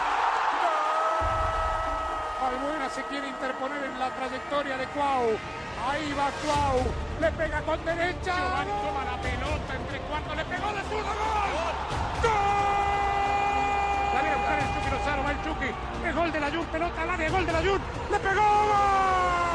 [2.42, 2.56] ¡Gol!
[2.56, 5.38] Albuena se quiere interponer en la trayectoria de Cuau.
[5.88, 6.82] Ahí va Cuau.
[7.22, 8.36] Le pega con derecha.
[8.36, 10.36] Giovanni toma la pelota entre cuartos.
[10.36, 11.14] Le pegó de zurda.
[11.14, 11.76] ¡Gol!
[12.24, 12.34] ¡Gol!
[14.14, 15.24] La viene a buscar el Chucky Lozano.
[15.24, 15.72] Va el Chucky.
[16.08, 16.66] Es gol de la Jun.
[16.66, 17.30] Pelota al área.
[17.30, 17.82] Gol de la Jun.
[18.12, 18.42] Le pegó.
[18.42, 19.55] ¡Gol!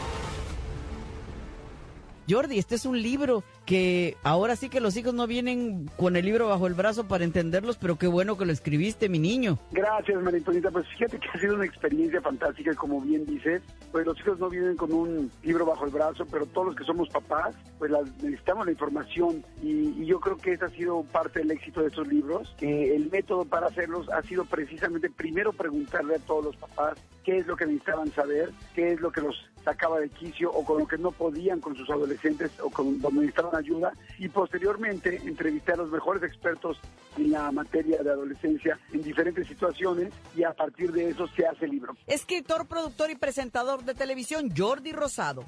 [2.31, 6.25] Jordi, este es un libro que ahora sí que los hijos no vienen con el
[6.25, 9.57] libro bajo el brazo para entenderlos, pero qué bueno que lo escribiste, mi niño.
[9.71, 10.39] Gracias, María.
[10.71, 13.61] Pues fíjate que ha sido una experiencia fantástica, como bien dices.
[13.91, 16.83] Pues los hijos no vienen con un libro bajo el brazo, pero todos los que
[16.83, 19.43] somos papás, pues las- necesitamos la información.
[19.61, 22.95] Y, y yo creo que esa ha sido parte del éxito de estos libros, que
[22.95, 27.47] el método para hacerlos ha sido precisamente primero preguntarle a todos los papás qué es
[27.47, 30.87] lo que necesitaban saber, qué es lo que los sacaba de quicio o con lo
[30.87, 35.83] que no podían con sus adolescentes o con donde necesitaban ayuda y posteriormente entrevistar a
[35.83, 36.79] los mejores expertos
[37.17, 41.65] en la materia de adolescencia en diferentes situaciones y a partir de eso se hace
[41.65, 41.95] el libro.
[42.07, 45.45] Escritor, productor y presentador de televisión, Jordi Rosado.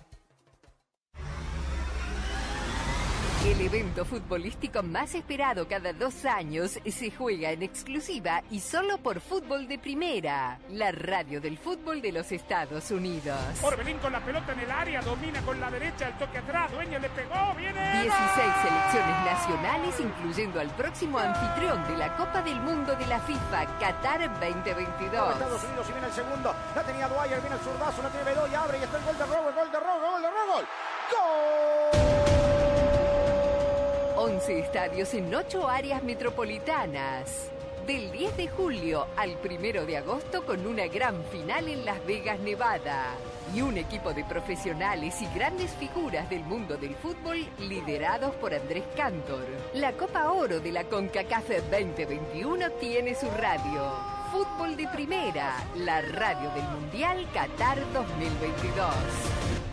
[3.45, 9.19] El evento futbolístico más esperado cada dos años se juega en exclusiva y solo por
[9.19, 13.37] Fútbol de Primera, la radio del fútbol de los Estados Unidos.
[13.61, 16.99] Orbelín con la pelota en el área, domina con la derecha, el toque atrás, Dueña
[16.99, 18.03] le pegó, viene.
[18.03, 18.13] 16
[18.63, 24.39] selecciones nacionales, incluyendo al próximo anfitrión de la Copa del Mundo de la FIFA, Qatar
[24.39, 25.33] 2022.
[25.33, 26.55] Estados Unidos y viene el segundo.
[26.73, 29.25] La tenía Dwyer, viene el zurdazo, la tiene Bedoya, abre y está el gol de
[29.25, 30.61] Robo, el gol de Robo, gol de Robo.
[31.11, 32.42] ¡Gol!
[34.23, 37.49] 11 estadios en 8 áreas metropolitanas.
[37.85, 42.39] Del 10 de julio al 1 de agosto con una gran final en Las Vegas,
[42.39, 43.15] Nevada.
[43.53, 48.85] Y un equipo de profesionales y grandes figuras del mundo del fútbol liderados por Andrés
[48.95, 49.45] Cantor.
[49.73, 53.91] La Copa Oro de la CONCACAF 2021 tiene su radio.
[54.31, 59.72] Fútbol de Primera, la radio del Mundial Qatar 2022.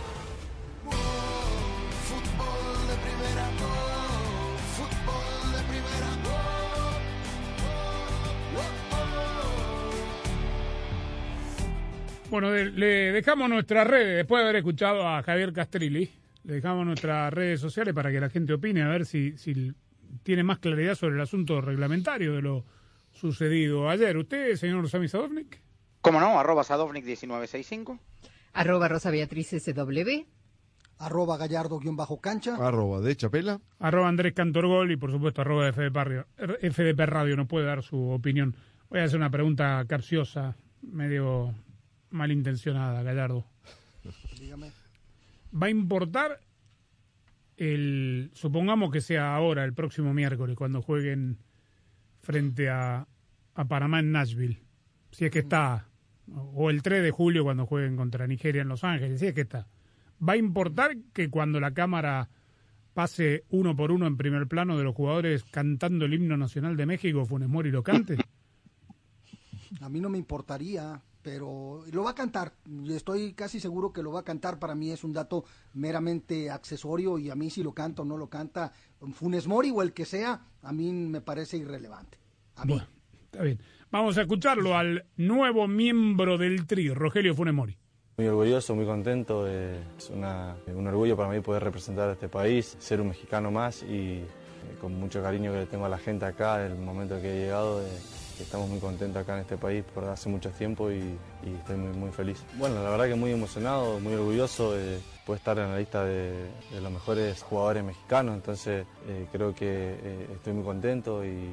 [12.31, 16.09] Bueno, de- le dejamos nuestras redes, después de haber escuchado a Javier Castrilli,
[16.45, 19.73] le dejamos nuestras redes sociales para que la gente opine, a ver si, si
[20.23, 22.65] tiene más claridad sobre el asunto reglamentario de lo
[23.11, 24.15] sucedido ayer.
[24.17, 25.59] ¿Usted, señor Sami Sadovnik?
[25.99, 26.39] ¿Cómo no?
[26.39, 27.99] Arroba Sadovnik1965.
[28.53, 30.25] Arroba Rosa Beatriz SW.
[30.99, 32.55] Arroba gallardo-cancha.
[32.55, 33.59] Arroba de Chapela.
[33.79, 36.27] Arroba Andrés Cantorgol y por supuesto arroba FDP Radio.
[36.37, 38.55] FDP Radio no puede dar su opinión.
[38.89, 41.53] Voy a hacer una pregunta capciosa, medio
[42.11, 43.45] malintencionada, Gallardo.
[44.39, 44.71] Dígame.
[45.53, 46.39] ¿Va a importar
[47.57, 51.37] el, supongamos que sea ahora, el próximo miércoles, cuando jueguen
[52.21, 53.07] frente a,
[53.55, 54.61] a Panamá en Nashville?
[55.11, 55.89] Si es que está,
[56.53, 59.41] o el 3 de julio cuando jueguen contra Nigeria en Los Ángeles, si es que
[59.41, 59.67] está.
[60.27, 62.29] ¿Va a importar que cuando la cámara
[62.93, 66.85] pase uno por uno en primer plano de los jugadores cantando el himno nacional de
[66.85, 68.17] México, Funes Mori lo cante?
[69.79, 72.53] A mí no me importaría, pero lo va a cantar.
[72.65, 74.59] Yo Estoy casi seguro que lo va a cantar.
[74.59, 75.43] Para mí es un dato
[75.73, 78.71] meramente accesorio y a mí si lo canta o no lo canta
[79.13, 82.17] Funes Mori o el que sea, a mí me parece irrelevante.
[82.55, 82.73] A mí.
[82.73, 82.87] Bueno,
[83.25, 83.59] está bien.
[83.91, 87.77] Vamos a escucharlo al nuevo miembro del trío, Rogelio Funes Mori.
[88.17, 89.45] Muy orgulloso, muy contento.
[89.47, 93.51] eh, es una- un orgullo para mí poder representar a este país, ser un mexicano
[93.51, 94.25] más y eh,
[94.79, 97.81] con mucho cariño que le tengo a la gente acá, el momento que he llegado,
[97.81, 97.87] eh,
[98.41, 101.17] estamos muy contentos acá en este país por hace mucho tiempo y,
[101.59, 102.43] estoy muy, muy feliz.
[102.57, 106.49] Bueno, la verdad que muy emocionado, muy orgulloso de poder estar en la lista de,
[106.81, 111.49] los mejores jugadores mexicanos, entonces eh, creo que eh, estoy muy contento y,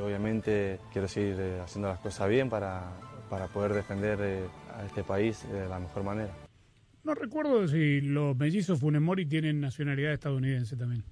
[0.00, 2.92] obviamente quiero seguir eh, haciendo las cosas bien para,
[3.28, 6.32] para poder defender a este país de la mejor manera.
[7.04, 11.02] No recuerdo si los mellizos Funes Mori tienen nacionalidad estadounidense también.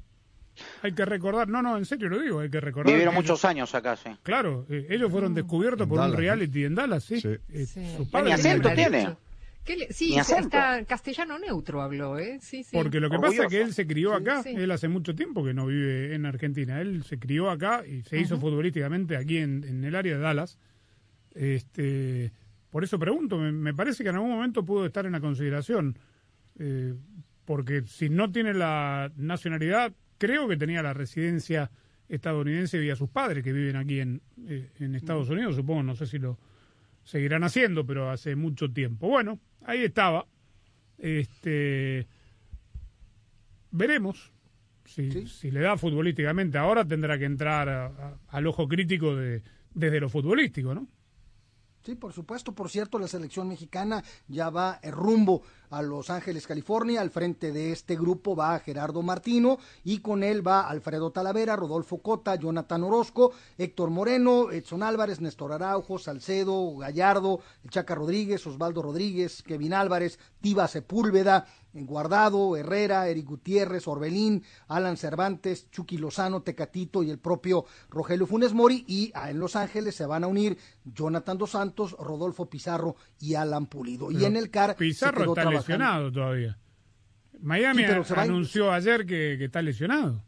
[0.82, 2.92] Hay que recordar, no, no, en serio lo digo, hay que recordar.
[2.92, 4.10] Vivieron que muchos años acá, sí.
[4.22, 7.22] Claro, eh, ellos fueron descubiertos En por Dallas, un reality en Dallas, sí.
[7.24, 9.16] Eh, Su padre Ni acento tiene.
[9.64, 12.38] ¿Qué le- Sí, está castellano neutro habló, ¿eh?
[12.40, 12.70] Sí, sí.
[12.72, 14.50] Porque lo que pasa es que él se crió Sí, acá, sí.
[14.56, 18.18] él hace mucho tiempo que no vive en Argentina, él se crió acá y se
[18.18, 20.58] hizo futbolísticamente aquí en, en el área de Dallas.
[21.34, 22.32] Este,
[22.70, 25.98] por eso pregunto, me, me parece que en algún momento pudo estar en la consideración,
[26.58, 26.94] eh,
[27.44, 31.70] porque si no tiene la nacionalidad, creo que tenía la residencia
[32.08, 36.06] estadounidense vía sus padres que viven aquí en, eh, en Estados Unidos, supongo, no sé
[36.06, 36.38] si lo
[37.04, 39.08] seguirán haciendo, pero hace mucho tiempo.
[39.08, 40.26] Bueno, ahí estaba.
[40.98, 42.06] Este,
[43.70, 44.32] veremos
[44.84, 46.58] si, si le da futbolísticamente.
[46.58, 49.42] Ahora tendrá que entrar a- a- al ojo crítico de,
[49.72, 50.88] desde lo futbolístico, ¿no?
[51.82, 52.52] Sí, por supuesto.
[52.52, 57.00] Por cierto, la selección mexicana ya va eh, rumbo a Los Ángeles, California.
[57.00, 61.98] Al frente de este grupo va Gerardo Martino y con él va Alfredo Talavera, Rodolfo
[61.98, 69.42] Cota, Jonathan Orozco, Héctor Moreno, Edson Álvarez, Néstor Araujo, Salcedo, Gallardo, Chaca Rodríguez, Osvaldo Rodríguez,
[69.42, 77.10] Kevin Álvarez, Tiva Sepúlveda, Guardado, Herrera, Eric Gutiérrez, Orbelín, Alan Cervantes, Chucky Lozano, Tecatito y
[77.10, 78.84] el propio Rogelio Funes Mori.
[78.88, 83.66] Y en Los Ángeles se van a unir Jonathan Dos Santos, Rodolfo Pizarro y Alan
[83.66, 84.10] Pulido.
[84.10, 85.60] y Pero en el CAR Pizarro está trabajando.
[85.60, 86.58] lesionado todavía.
[87.42, 90.22] Miami Sí, pero va anunció ayer que, que está lesionado.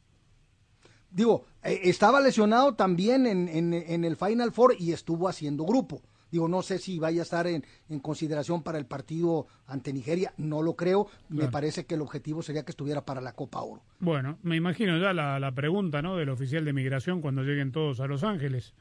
[1.10, 6.00] Digo, eh, estaba lesionado también en, en- en el Final Four y estuvo haciendo grupo.
[6.32, 10.32] Digo, no sé si vaya a estar en, en consideración para el partido ante Nigeria,
[10.38, 11.06] no lo creo.
[11.28, 13.82] Me parece que el objetivo sería que estuviera para la Copa Oro.
[14.00, 16.16] Bueno, me imagino ya la, la pregunta ¿no?
[16.16, 18.72] del oficial de migración cuando lleguen todos a Los Ángeles.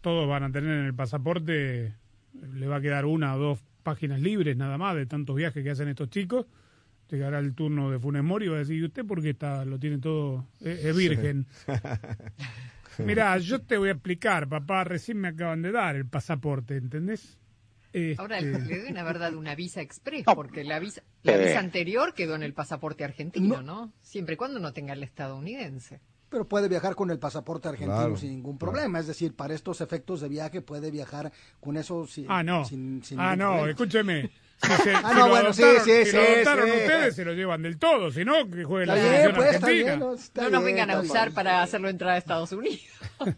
[0.00, 1.94] Todos van a tener en el pasaporte,
[2.54, 5.70] le va a quedar una o dos páginas libres nada más de tantos viajes que
[5.70, 6.46] hacen estos chicos.
[7.10, 9.66] Llegará el turno de Funes Mori y va a decir, ¿y usted por qué está,
[9.66, 11.46] lo tiene todo, es, es virgen?
[13.04, 17.38] Mira, yo te voy a explicar, papá, recién me acaban de dar el pasaporte, ¿entendés?
[18.18, 20.34] Ahora Este, le deben haber dado una visa express, No.
[20.34, 23.90] porque la visa, la visa anterior quedó en el pasaporte argentino, ¿no?
[24.02, 26.00] Siempre y cuando no tenga el estadounidense.
[26.28, 28.72] Pero puede viajar con el pasaporte argentino Claro, sin ningún claro.
[28.72, 28.98] problema.
[29.00, 32.66] Es decir, para estos efectos de viaje puede viajar con eso sin, Ah, no.
[32.66, 33.70] sin, sin ah, no, problema.
[33.70, 34.30] escúcheme.
[34.62, 36.76] Si, se- Ah, si no, bueno, sí, sí, si sí, lo adoptaron sí.
[36.76, 38.10] ustedes, se lo llevan del todo.
[38.10, 39.84] Si no, que juegue la selección pues, argentina.
[39.84, 42.80] bien, no, no nos bien, vengan a usar para hacerlo entrar a Estados Unidos.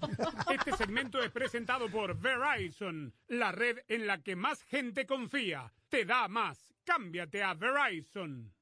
[0.52, 5.72] Este segmento es presentado por Verizon, la red en la que más gente confía.
[5.88, 6.58] Te da más.
[6.84, 8.52] Cámbiate a Verizon.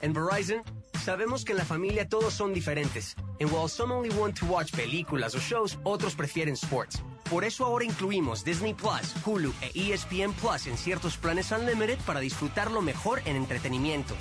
[0.00, 0.62] En Verizon,
[1.02, 3.16] sabemos que en la familia todos son diferentes.
[3.40, 7.02] And while some only want to watch películas o shows, otros prefieren sports.
[7.30, 12.20] Por eso ahora incluimos Disney Plus, Hulu e ESPN Plus en ciertos planes Unlimited para
[12.20, 14.14] disfrutarlo mejor en entretenimiento.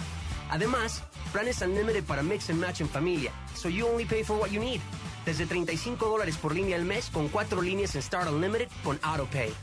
[0.49, 4.49] Además, planes Unlimited para mix and match en familia, so you only pay for what
[4.49, 4.81] you need.
[5.25, 9.53] Desde 35 dólares por línea al mes con cuatro líneas en Start Unlimited con AutoPay.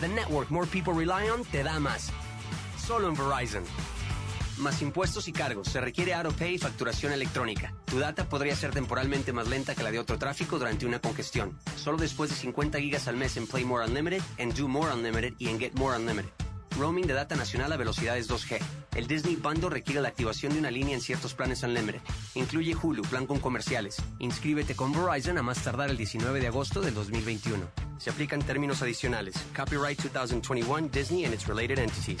[0.00, 2.10] The network more people rely on te da más.
[2.78, 3.64] Solo en Verizon.
[4.58, 5.68] Más impuestos y cargos.
[5.68, 7.74] Se requiere AutoPay y facturación electrónica.
[7.84, 11.58] Tu data podría ser temporalmente más lenta que la de otro tráfico durante una congestión.
[11.76, 15.34] Solo después de 50 gigas al mes en Play More Unlimited, en Do More Unlimited
[15.38, 16.30] y en Get More Unlimited.
[16.78, 18.58] Roaming de data nacional a velocidades 2G.
[18.94, 22.00] El Disney Bundle requiere la activación de una línea en ciertos planes Unlimited.
[22.34, 23.96] Incluye Hulu, plan con comerciales.
[24.18, 27.64] Inscríbete con Verizon a más tardar el 19 de agosto del 2021.
[27.98, 29.34] Se aplican términos adicionales.
[29.54, 32.20] Copyright 2021 Disney and its related entities.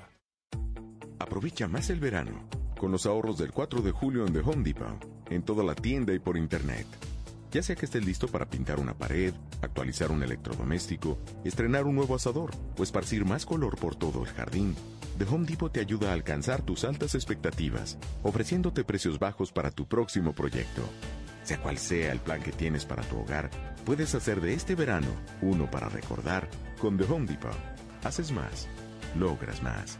[1.21, 2.49] Aprovecha más el verano
[2.79, 6.15] con los ahorros del 4 de julio en The Home Depot, en toda la tienda
[6.15, 6.87] y por internet.
[7.51, 12.15] Ya sea que estés listo para pintar una pared, actualizar un electrodoméstico, estrenar un nuevo
[12.15, 14.75] asador o esparcir más color por todo el jardín,
[15.19, 19.87] The Home Depot te ayuda a alcanzar tus altas expectativas, ofreciéndote precios bajos para tu
[19.87, 20.81] próximo proyecto.
[21.43, 23.51] Sea cual sea el plan que tienes para tu hogar,
[23.85, 25.09] puedes hacer de este verano
[25.43, 26.49] uno para recordar
[26.79, 27.55] con The Home Depot.
[28.03, 28.67] Haces más,
[29.15, 29.99] logras más.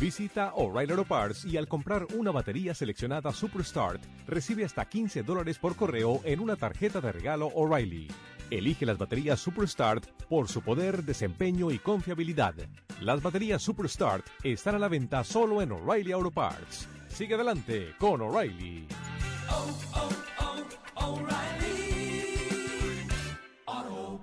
[0.00, 5.58] Visita O'Reilly Auto Parts y al comprar una batería seleccionada Superstart, recibe hasta 15 dólares
[5.58, 8.08] por correo en una tarjeta de regalo O'Reilly.
[8.50, 12.54] Elige las baterías Superstart por su poder, desempeño y confiabilidad.
[13.00, 16.88] Las baterías Superstart están a la venta solo en O'Reilly Auto Parts.
[17.08, 18.86] Sigue adelante con O'Reilly.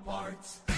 [0.04, 0.77] Parts.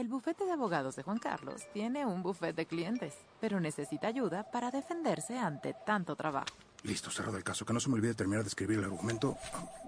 [0.00, 4.50] El bufete de abogados de Juan Carlos tiene un bufete de clientes, pero necesita ayuda
[4.50, 6.46] para defenderse ante tanto trabajo.
[6.84, 7.66] Listo, cerrado el caso.
[7.66, 9.36] Que no se me olvide terminar de escribir el argumento.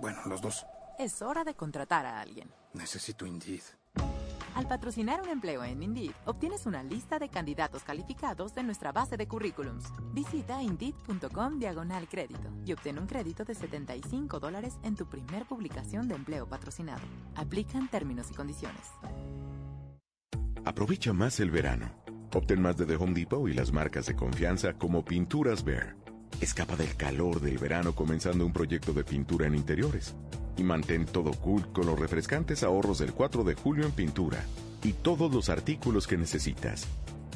[0.02, 0.66] Bueno, los dos.
[0.98, 2.50] Es hora de contratar a alguien.
[2.74, 3.62] Necesito Indeed.
[4.54, 9.16] Al patrocinar un empleo en Indeed, obtienes una lista de candidatos calificados de nuestra base
[9.16, 9.86] de currículums.
[10.12, 16.06] Visita indeed.com diagonal crédito y obtén un crédito de 75 dólares en tu primer publicación
[16.06, 17.00] de empleo patrocinado.
[17.34, 18.90] Aplican términos y condiciones.
[20.64, 21.90] Aprovecha más el verano.
[22.32, 25.96] Obtén más de The Home Depot y las marcas de confianza como Pinturas Bear.
[26.40, 30.14] Escapa del calor del verano comenzando un proyecto de pintura en interiores.
[30.56, 34.38] Y mantén todo cool con los refrescantes ahorros del 4 de julio en pintura
[34.84, 36.86] y todos los artículos que necesitas.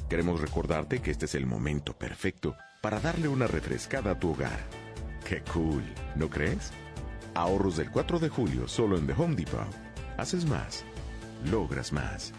[0.09, 4.61] Queremos recordarte que este es el momento perfecto para darle una refrescada a tu hogar.
[5.29, 5.83] ¡Qué cool!
[6.15, 6.71] ¿No crees?
[7.35, 9.67] Ahorros del 4 de julio solo en The Home Depot.
[10.17, 10.85] Haces más,
[11.51, 12.33] logras más.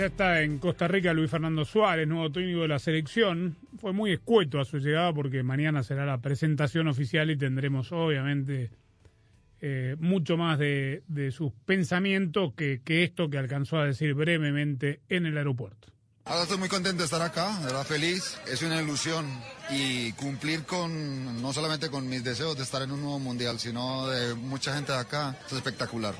[0.00, 3.56] Ya está en Costa Rica Luis Fernando Suárez, nuevo técnico de la selección.
[3.76, 8.70] Fue muy escueto a su llegada porque mañana será la presentación oficial y tendremos obviamente
[9.60, 15.36] eh, mucho más de, sus pensamientos que esto que alcanzó a decir brevemente en el
[15.36, 15.88] aeropuerto.
[16.24, 18.38] Ahora estoy muy contento de estar acá, de verdad feliz.
[18.46, 19.26] Es una ilusión
[19.70, 24.06] y cumplir con, no solamente con mis deseos de estar en un nuevo mundial, sino
[24.06, 25.36] de mucha gente de acá.
[25.46, 26.14] Es espectacular.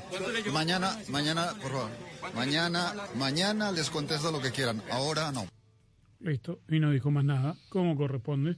[0.52, 1.90] Mañana, mañana, por favor,
[2.34, 4.82] mañana, mañana les contesto lo que quieran.
[4.90, 5.46] Ahora no.
[6.18, 8.56] Listo, y no dijo más nada, como corresponde.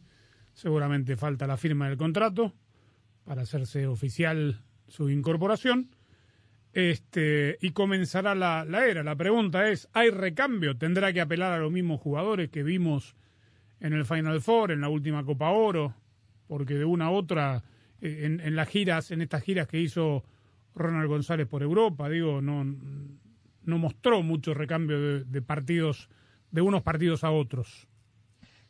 [0.55, 2.55] Seguramente falta la firma del contrato
[3.25, 5.95] para hacerse oficial su incorporación.
[6.73, 9.03] Este, y comenzará la, era.
[9.03, 10.77] La pregunta es, ¿hay recambio?
[10.77, 13.15] ¿Tendrá que apelar a los mismos jugadores que vimos
[13.81, 15.95] en el Final Four, en la última Copa Oro?
[16.47, 17.63] Porque de una a otra,
[18.01, 20.25] eh, en, en las giras, en estas giras que hizo
[20.75, 26.09] Ronald González por Europa, digo, no, no mostró mucho recambio de, de partidos,
[26.51, 27.87] de unos partidos a otros.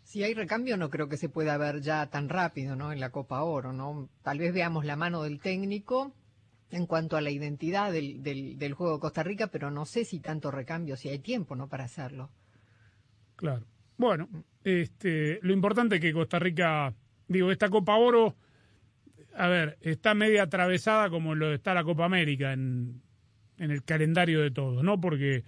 [0.03, 2.93] Si hay recambio, no creo que se pueda ver ya tan rápido, ¿no?
[2.93, 4.09] En la Copa Oro, ¿no?
[4.23, 6.13] Tal vez veamos la mano del técnico
[6.73, 10.05] en cuanto a la identidad del, del, del juego de Costa Rica, pero no sé
[10.05, 11.69] si tanto recambio, si hay tiempo, ¿no?
[11.69, 12.31] Para hacerlo.
[13.37, 13.67] Claro.
[13.99, 14.29] Bueno,
[14.65, 16.95] este, lo importante es que Costa Rica,
[17.29, 18.37] digo, esta Copa Oro,
[19.37, 23.03] a ver, está media atravesada como lo está la Copa América en,
[23.59, 24.99] en el calendario de todos, ¿no?
[24.99, 25.45] Porque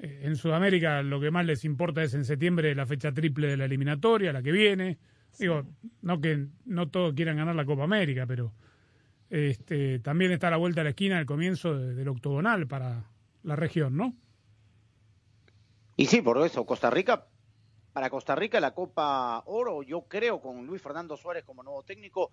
[0.00, 3.56] eh, en Sudamérica lo que más les importa es en septiembre la fecha triple de
[3.56, 4.98] la eliminatoria, la que viene.
[5.38, 5.64] Digo,
[6.02, 8.52] no que no todos quieran ganar la Copa América, pero
[9.30, 13.04] este, también está a la vuelta de la esquina el comienzo de- del octogonal para
[13.42, 14.14] la región, ¿no?
[15.96, 17.26] Y sí, por eso, Costa Rica,
[17.92, 22.30] para Costa Rica la Copa Oro, yo creo con Luis Fernando Suárez como nuevo técnico,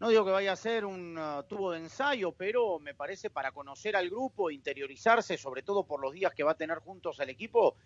[0.00, 3.52] no digo que vaya a ser un uh, tubo de ensayo, pero me parece para
[3.52, 7.30] conocer al grupo, interiorizarse, sobre todo por los días que va a tener juntos al
[7.30, 7.76] equipo,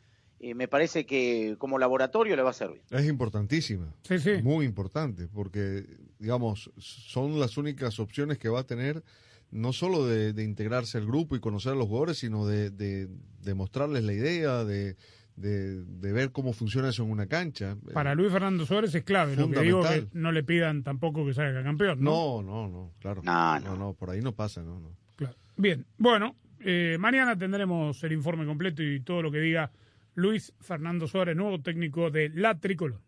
[0.41, 2.83] eh, me parece que como laboratorio le va a servir.
[2.91, 3.95] Es importantísima.
[4.03, 4.43] Sí, sí.
[4.43, 5.85] Muy importante, porque,
[6.19, 9.03] digamos, son las únicas opciones que va a tener,
[9.51, 13.09] no solo de, de integrarse al grupo y conocer a los jugadores, sino de, de,
[13.43, 14.97] de mostrarles la idea, de,
[15.37, 17.77] de, de ver cómo funciona eso en una cancha.
[17.93, 19.37] Para Luis Fernando Suárez es clave.
[19.37, 20.21] Lo que digo que Fundamental.
[20.23, 22.43] no le pidan tampoco que salga campeón, ¿no?
[22.43, 23.23] No, no, no, claro.
[23.25, 24.97] No, no, no, por ahí no pasa, no, no.
[25.17, 25.37] Claro.
[25.57, 29.71] Bien, bueno, eh, mañana tendremos el informe completo y todo lo que diga
[30.15, 33.01] Luis Fernando Suárez, nuevo técnico de La Tricolor.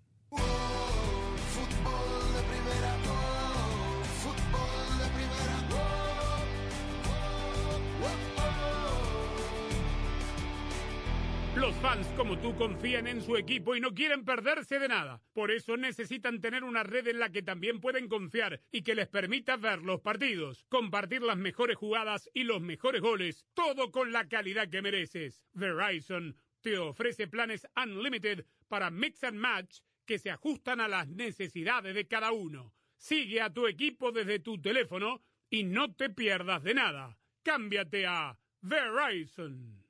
[11.56, 15.22] Los fans como tú confían en su equipo y no quieren perderse de nada.
[15.32, 19.06] Por eso necesitan tener una red en la que también pueden confiar y que les
[19.06, 24.28] permita ver los partidos, compartir las mejores jugadas y los mejores goles, todo con la
[24.28, 25.44] calidad que mereces.
[25.52, 31.94] Verizon te ofrece planes unlimited para mix and match que se ajustan a las necesidades
[31.94, 32.72] de cada uno.
[32.96, 37.18] Sigue a tu equipo desde tu teléfono y no te pierdas de nada.
[37.42, 39.82] Cámbiate a Verizon.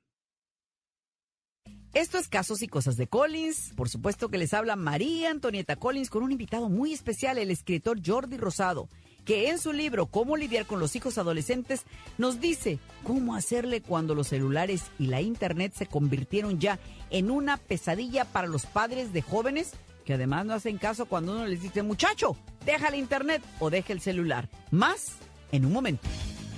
[1.93, 3.73] Esto es Casos y Cosas de Collins.
[3.75, 7.99] Por supuesto que les habla María Antonieta Collins con un invitado muy especial, el escritor
[8.03, 8.89] Jordi Rosado,
[9.25, 11.83] que en su libro Cómo lidiar con los hijos adolescentes
[12.17, 17.57] nos dice cómo hacerle cuando los celulares y la internet se convirtieron ya en una
[17.57, 19.73] pesadilla para los padres de jóvenes
[20.05, 23.93] que además no hacen caso cuando uno les dice, muchacho, deja la internet o deja
[23.93, 24.49] el celular.
[24.71, 25.13] Más
[25.51, 26.07] en un momento.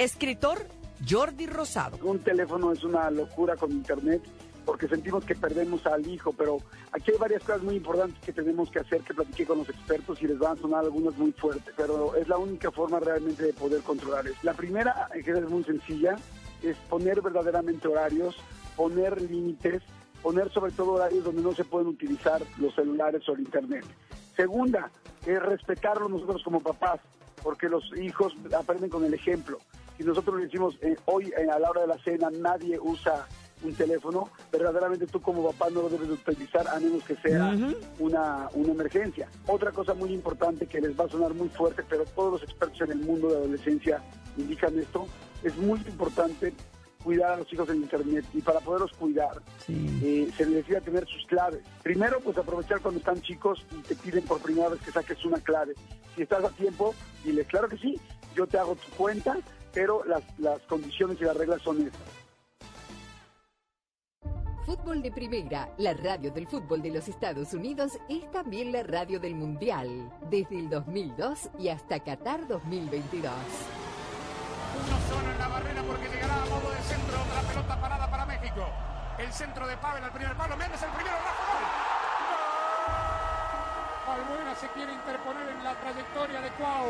[0.00, 0.66] Escritor
[1.06, 1.98] Jordi Rosado.
[2.02, 4.22] Un teléfono es una locura con internet
[4.64, 6.56] porque sentimos que perdemos al hijo, pero
[6.90, 10.22] aquí hay varias cosas muy importantes que tenemos que hacer, que platiqué con los expertos
[10.22, 13.52] y les van a sonar algunas muy fuertes, pero es la única forma realmente de
[13.52, 14.38] poder controlar eso.
[14.42, 16.16] La primera, que es muy sencilla,
[16.62, 18.36] es poner verdaderamente horarios,
[18.76, 19.82] poner límites,
[20.22, 23.84] poner sobre todo horarios donde no se pueden utilizar los celulares o el internet.
[24.34, 24.90] Segunda,
[25.26, 27.00] es respetarlo nosotros como papás,
[27.42, 29.58] porque los hijos aprenden con el ejemplo.
[30.00, 33.28] Si nosotros le decimos eh, hoy eh, a la hora de la cena nadie usa
[33.62, 37.54] un teléfono, verdaderamente tú como papá no lo debes de utilizar a menos que sea
[37.98, 39.28] una, una emergencia.
[39.46, 42.80] Otra cosa muy importante que les va a sonar muy fuerte, pero todos los expertos
[42.80, 44.02] en el mundo de adolescencia
[44.38, 45.06] indican esto,
[45.42, 46.54] es muy importante
[47.04, 51.26] cuidar a los hijos en Internet y para poderlos cuidar eh, se necesita tener sus
[51.26, 51.60] claves.
[51.82, 55.40] Primero, pues aprovechar cuando están chicos y te piden por primera vez que saques una
[55.40, 55.74] clave.
[56.16, 58.00] Si estás a tiempo, dile, claro que sí,
[58.34, 59.36] yo te hago tu cuenta,
[59.72, 62.00] pero las, las condiciones y las reglas son estas.
[64.66, 69.18] Fútbol de Primera, la radio del fútbol de los Estados Unidos, es también la radio
[69.18, 73.32] del Mundial, desde el 2002 y hasta Qatar 2022.
[74.80, 77.20] Uno solo en la barrera porque llegará a modo de centro.
[77.20, 78.62] Otra pelota parada para México.
[79.18, 80.56] El centro de Pavel al primer palo.
[80.56, 81.16] Méndez el primero.
[81.16, 81.64] Rafa gol.
[84.06, 84.20] ¡Gol!
[84.20, 86.86] Albuena se quiere interponer en la trayectoria de Cuau.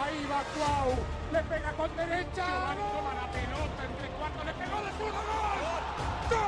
[0.00, 0.96] Ahí va Cuau.
[1.32, 2.46] Le pega con derecha.
[2.46, 4.44] Giovanni toma la pelota entre cuatro.
[4.44, 5.20] Le pegó de zurdo.
[5.20, 5.82] ¡Gol!
[6.30, 6.40] ¡Gol!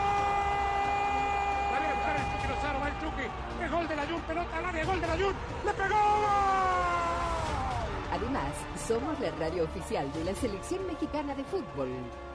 [1.71, 2.81] Viene a buscar el Chucky Lozano.
[2.81, 3.27] Va el Chucky.
[3.63, 4.21] Es gol de la Jun.
[4.23, 4.85] Pelota al área.
[4.85, 5.35] Gol de la Jun.
[5.67, 5.95] Le pegó.
[5.95, 6.63] ¡Gol!
[8.13, 8.53] Además,
[8.89, 11.89] somos la radio oficial de la Selección Mexicana de Fútbol.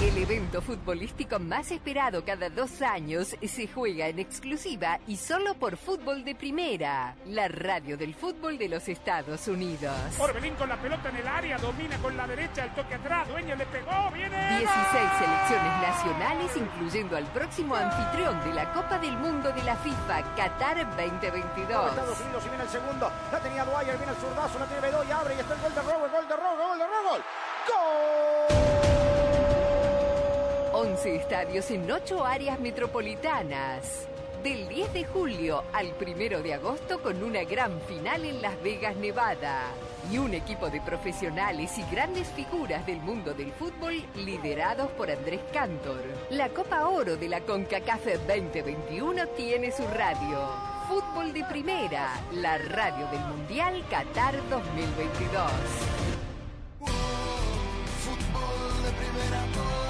[0.00, 5.76] El evento futbolístico más esperado cada dos años se juega en exclusiva y solo por
[5.76, 9.92] fútbol de primera, la radio del fútbol de los Estados Unidos.
[10.18, 13.54] Orbelín con la pelota en el área, domina con la derecha, el toque atrás, Dueño
[13.56, 14.38] le pegó, viene.
[14.58, 14.70] 16
[15.18, 20.96] selecciones nacionales, incluyendo al próximo anfitrión de la Copa del Mundo de la FIFA, Qatar
[20.96, 21.90] 2022.
[21.90, 23.12] Estados Unidos y viene el segundo.
[23.30, 25.82] La tenía Dwyer, viene el zurdazo, la tiene Bedoya, abre y está el gol de
[25.82, 27.18] Robo, gol de Robo, gol de Robo.
[27.68, 28.69] ¡Gol!
[30.80, 34.08] 11 estadios en 8 áreas metropolitanas.
[34.42, 38.96] Del 10 de julio al 1 de agosto con una gran final en Las Vegas,
[38.96, 39.60] Nevada.
[40.10, 45.42] Y un equipo de profesionales y grandes figuras del mundo del fútbol liderados por Andrés
[45.52, 46.00] Cantor.
[46.30, 50.48] La Copa Oro de la CONCACAF 2021 tiene su radio.
[50.88, 55.52] Fútbol de primera, la radio del Mundial Qatar 2022.
[58.00, 59.89] Fútbol de primera,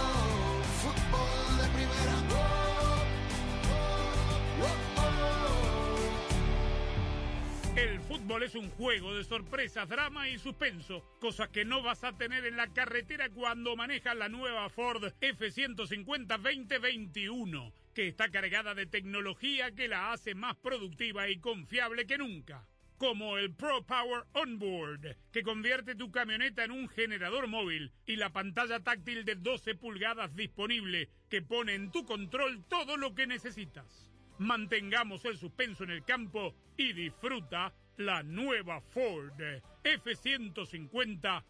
[7.80, 12.12] El fútbol es un juego de sorpresas, drama y suspenso, cosas que no vas a
[12.12, 18.84] tener en la carretera cuando manejas la nueva Ford F150 2021, que está cargada de
[18.84, 22.68] tecnología que la hace más productiva y confiable que nunca.
[22.98, 28.28] Como el Pro Power Onboard, que convierte tu camioneta en un generador móvil y la
[28.28, 34.09] pantalla táctil de 12 pulgadas disponible, que pone en tu control todo lo que necesitas.
[34.40, 39.38] Mantengamos el suspenso en el campo y disfruta la nueva Ford
[39.84, 41.42] F150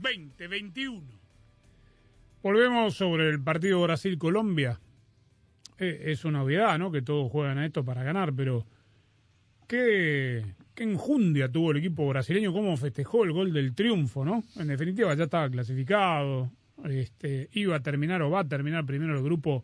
[0.00, 1.02] 2021.
[2.42, 4.80] Volvemos sobre el partido Brasil-Colombia.
[5.76, 6.90] Eh, es una obviedad, ¿no?
[6.90, 8.66] Que todos juegan a esto para ganar, pero
[9.66, 14.44] qué, qué enjundia tuvo el equipo brasileño, cómo festejó el gol del triunfo, ¿no?
[14.56, 16.50] En definitiva ya estaba clasificado,
[16.88, 19.62] este, iba a terminar o va a terminar primero el grupo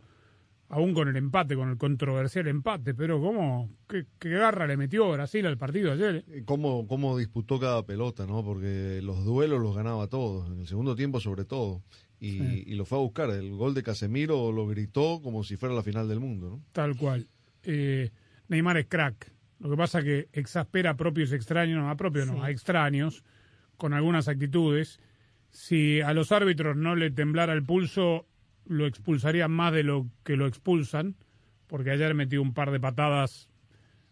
[0.68, 5.10] aún con el empate, con el controversial empate, pero cómo, qué, qué garra le metió
[5.12, 6.24] Brasil al partido ayer.
[6.28, 8.44] Eh, Cómo, cómo disputó cada pelota, ¿no?
[8.44, 11.82] Porque los duelos los ganaba todos, en el segundo tiempo sobre todo.
[12.18, 12.64] Y, Sí.
[12.66, 13.30] y lo fue a buscar.
[13.30, 16.62] El gol de Casemiro lo gritó como si fuera la final del mundo, ¿no?
[16.72, 17.28] Tal cual.
[17.62, 18.10] Eh,
[18.48, 19.32] Neymar es crack.
[19.60, 23.22] Lo que pasa que exaspera a propios y extraños, no a propios, no, a extraños,
[23.76, 24.98] con algunas actitudes.
[25.50, 28.26] Si a los árbitros no le temblara el pulso,
[28.66, 31.16] lo expulsarían más de lo que lo expulsan,
[31.66, 33.48] porque ayer metió un par de patadas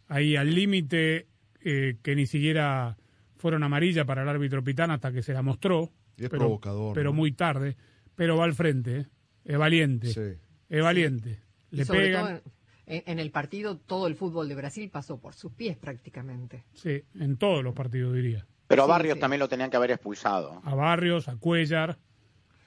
[0.08, 1.28] ahí al límite
[1.60, 2.96] eh, que ni siquiera
[3.36, 5.90] fueron amarillas para el árbitro Pitán hasta que se la mostró.
[6.16, 7.16] Y es pero, provocador, Pero ¿no?
[7.16, 7.76] muy tarde.
[8.14, 9.06] Pero va al frente, ¿eh?
[9.44, 10.38] es valiente.
[10.68, 11.40] Es valiente.
[11.70, 12.26] Y Le sobre pegan.
[12.40, 12.52] todo
[12.86, 16.64] en, en el partido, todo el fútbol de Brasil pasó por sus pies prácticamente.
[16.74, 18.46] Sí, en todos los partidos diría.
[18.68, 19.20] Pero a Sí, Barrios sí.
[19.20, 20.60] también lo tenían que haber expulsado.
[20.64, 21.98] A Barrios, a Cuellar.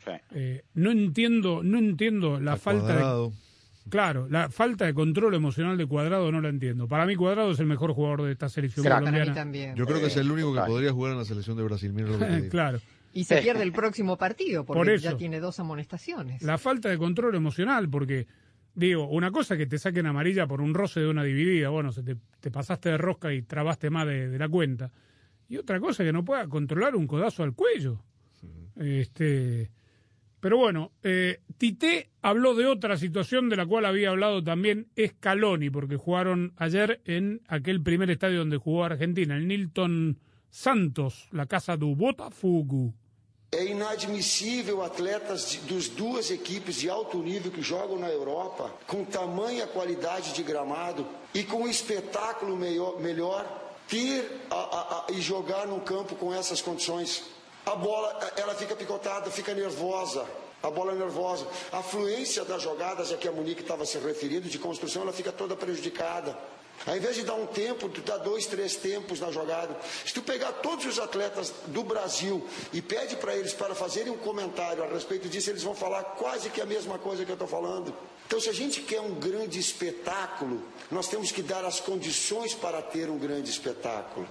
[0.08, 0.22] Sí.
[0.32, 3.30] Eh, no entiendo, no entiendo la falta Cuadrado.
[3.30, 6.88] de claro, la falta de control emocional de Cuadrado no la entiendo.
[6.88, 9.18] Para mí Cuadrado es el mejor jugador de esta selección colombiana.
[9.18, 9.76] Para mí también.
[9.76, 11.94] Yo creo que es el único que podría jugar en la selección de Brasil.
[11.94, 12.50] Mira lo que te digo.
[12.52, 12.80] claro.
[13.14, 15.04] Y se pierde el próximo partido porque Por eso.
[15.12, 16.42] ya tiene dos amonestaciones.
[16.44, 18.28] La falta de control emocional, porque
[18.76, 21.92] digo, una cosa es que te saquen amarilla por un roce de una dividida, bueno,
[21.92, 24.92] se te, te pasaste de rosca y trabaste más de, de la cuenta.
[25.50, 28.04] Y otra cosa es que no pueda controlar un codazo al cuello.
[28.76, 29.72] Este,
[30.40, 35.70] pero bueno, eh, Tite habló de otra situación de la cual había hablado también Scaloni,
[35.70, 40.20] porque jugaron ayer en aquel primer estadio donde jugó Argentina, el Nilton
[40.50, 42.94] Santos, la casa do Botafogo.
[43.50, 49.06] É inadmissível atletas de, dos duas equipes de alto nível que jogam na Europa, com
[49.06, 53.46] tamanha qualidade de gramado e com um espetáculo melhor, melhor
[53.88, 57.24] ter a, a, a, e jogar num campo com essas condições.
[57.68, 60.26] A bola, ela fica picotada, fica nervosa.
[60.64, 61.46] A bola é nervosa.
[61.70, 65.34] A fluência das jogadas, a que a Monique estava se referindo, de construção, ela fica
[65.34, 66.38] toda prejudicada.
[66.86, 69.76] Ao invés de dar um tempo, tu dá dois, três tempos na jogada.
[70.06, 74.18] Se tu pegar todos os atletas do Brasil e pede para eles para fazerem um
[74.18, 77.50] comentário a respeito disso, eles vão falar quase que a mesma coisa que eu estou
[77.50, 77.94] falando.
[78.26, 82.82] Então, se a gente quer um grande espetáculo, nós temos que dar as condições para
[82.82, 84.26] ter um grande espetáculo.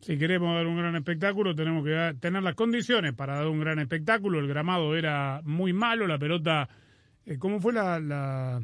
[0.00, 3.78] Si queremos dar un gran espectáculo, tenemos que tener las condiciones para dar un gran
[3.78, 4.38] espectáculo.
[4.38, 6.68] El gramado era muy malo, la pelota,
[7.26, 8.62] eh, ¿cómo fue la, la-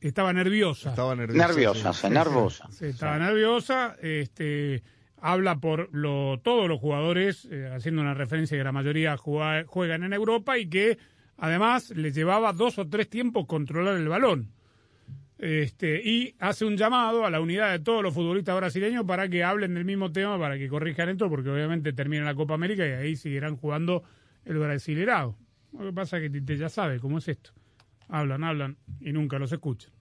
[0.00, 0.90] Estaba nerviosa.
[0.90, 1.46] Estaba nerviosa.
[1.48, 2.06] Nerviosa, sí.
[2.06, 2.68] sí, nervosa.
[2.70, 3.96] Sí, estaba nerviosa.
[4.02, 4.82] Este,
[5.20, 10.04] habla por lo, todos los jugadores, eh, haciendo una referencia que la mayoría juga- juegan
[10.04, 10.98] en Europa y que
[11.38, 14.50] además les llevaba dos o tres tiempos controlar el balón.
[15.38, 19.42] Este, y hace un llamado a la unidad de todos los futbolistas brasileños para que
[19.42, 22.92] hablen del mismo tema, para que corrijan esto, porque obviamente termina la Copa América y
[22.92, 24.04] ahí seguirán jugando
[24.44, 25.36] el Brasilerado.
[25.72, 27.50] Lo que pasa es que Tite ya sabe cómo es esto.
[28.08, 29.92] Hablan, hablan y nunca los escuchan.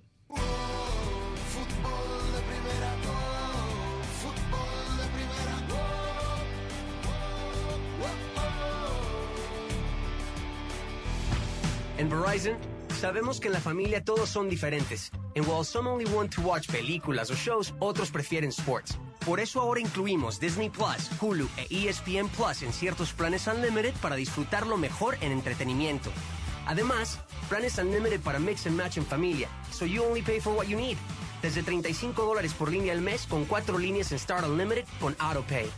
[11.98, 12.58] En Verizon,
[13.00, 15.12] sabemos que en la familia todos son diferentes.
[15.36, 18.98] And while some only want to watch películas o shows, otros prefieren sports.
[19.26, 24.16] Por eso ahora incluimos Disney Plus, Hulu e ESPN Plus en ciertos planes Unlimited para
[24.16, 26.12] disfrutarlo mejor en entretenimiento.
[26.66, 27.20] Además,
[27.50, 30.78] planes Unlimited para mix and match en familia, so you only pay for what you
[30.78, 30.98] need.
[31.42, 35.70] Desde 35 dólares por línea al mes con cuatro líneas en Start Unlimited con AutoPay.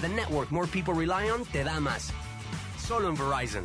[0.00, 2.12] The network more people rely on te da más.
[2.78, 3.64] Solo en Verizon.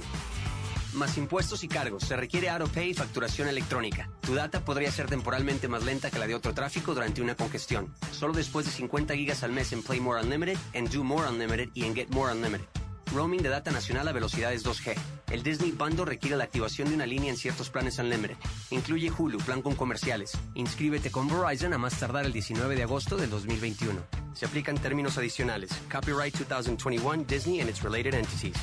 [0.93, 2.03] Más impuestos y cargos.
[2.03, 4.09] Se requiere AutoPay y facturación electrónica.
[4.21, 7.93] Tu data podría ser temporalmente más lenta que la de otro tráfico durante una congestión.
[8.11, 11.69] Solo después de 50 gigas al mes en Play More Unlimited, en Do More Unlimited
[11.73, 12.65] y en Get More Unlimited.
[13.13, 14.95] Roaming de data nacional a velocidades 2G.
[15.31, 18.37] El Disney Bundle requiere la activación de una línea en ciertos planes Unlimited.
[18.69, 20.31] Incluye Hulu, plan con comerciales.
[20.55, 23.99] Inscríbete con Verizon a más tardar el 19 de agosto del 2021.
[24.33, 25.71] Se aplican términos adicionales.
[25.91, 28.55] Copyright 2021 Disney and its related entities.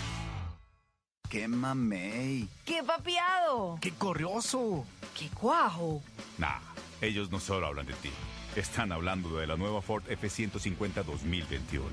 [1.28, 2.48] ¡Qué mamey!
[2.64, 3.78] ¡Qué papiado!
[3.82, 4.86] ¡Qué corrioso!
[5.14, 6.02] ¡Qué cuajo!
[6.38, 6.58] Nah,
[7.02, 8.10] ellos no solo hablan de ti.
[8.56, 11.84] Están hablando de la nueva Ford F-150 2021,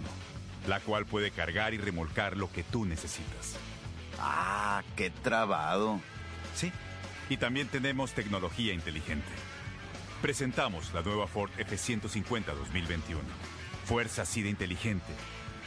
[0.68, 3.58] la cual puede cargar y remolcar lo que tú necesitas.
[4.20, 6.00] ¡Ah, qué trabado!
[6.56, 6.72] Sí,
[7.30, 9.28] y también tenemos tecnología inteligente.
[10.22, 13.22] Presentamos la nueva Ford F-150 2021.
[13.84, 15.12] Fuerza así de inteligente.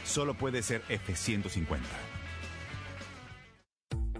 [0.05, 1.77] Solo puede ser F-150.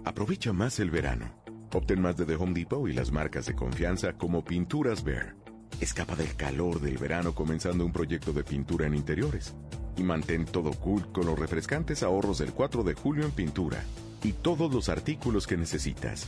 [0.04, 1.30] Aprovecha más el verano.
[1.72, 5.36] Obtén más de The Home Depot y las marcas de confianza como Pinturas Bear.
[5.80, 9.54] Escapa del calor del verano comenzando un proyecto de pintura en interiores.
[9.96, 13.84] Y mantén todo cool con los refrescantes ahorros del 4 de julio en pintura.
[14.22, 16.26] Y todos los artículos que necesitas.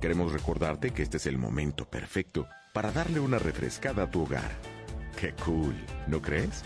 [0.00, 4.50] Queremos recordarte que este es el momento perfecto para darle una refrescada a tu hogar.
[5.18, 5.74] ¡Qué cool!
[6.06, 6.62] ¿No crees?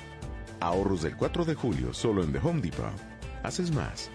[0.58, 2.92] Ahorros del 4 de julio solo en The Home Depot.
[3.44, 4.10] Haces más.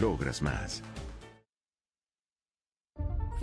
[0.00, 0.82] Logras más.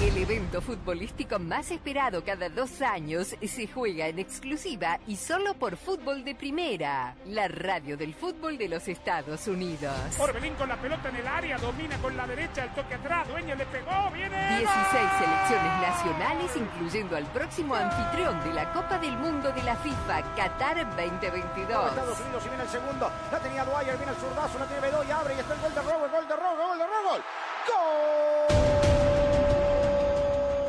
[0.00, 5.76] El evento futbolístico más esperado cada dos años se juega en exclusiva y solo por
[5.76, 9.92] Fútbol de Primera, la radio del fútbol de los Estados Unidos.
[10.18, 13.54] Orbelín con la pelota en el área, domina con la derecha, el toque atrás, Dueño
[13.54, 14.38] le pegó, viene.
[14.56, 14.70] 16
[15.18, 20.96] selecciones nacionales, incluyendo al próximo anfitrión de la Copa del Mundo de la FIFA, Qatar
[20.96, 21.88] 2022.
[21.90, 23.12] Estados Unidos y viene el segundo.
[23.30, 25.82] La tenía Dwyer, viene el zurdazo, la tiene Bedoya, abre y está el gol de
[25.82, 27.18] Robo, el gol de Robo, gol de Robo.
[27.68, 28.69] ¡Gol!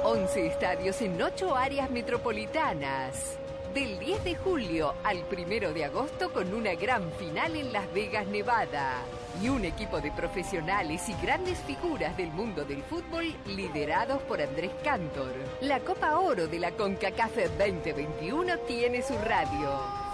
[0.04, 3.38] 11 estadios en 8 áreas metropolitanas.
[3.72, 8.26] Del 10 de julio al 1 de agosto con una gran final en Las Vegas,
[8.26, 8.96] Nevada.
[9.42, 14.72] Y un equipo de profesionales y grandes figuras del mundo del fútbol liderados por Andrés
[14.84, 15.34] Cantor.
[15.62, 19.70] La Copa Oro de la CONCACAF 2021 tiene su radio.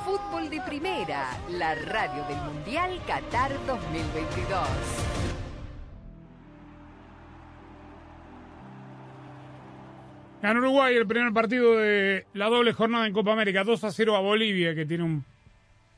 [0.05, 5.16] Fútbol de Primera, la radio del Mundial Qatar 2022.
[10.41, 14.15] Ganó Uruguay el primer partido de la doble jornada en Copa América, 2 a 0
[14.15, 15.23] a Bolivia, que tiene un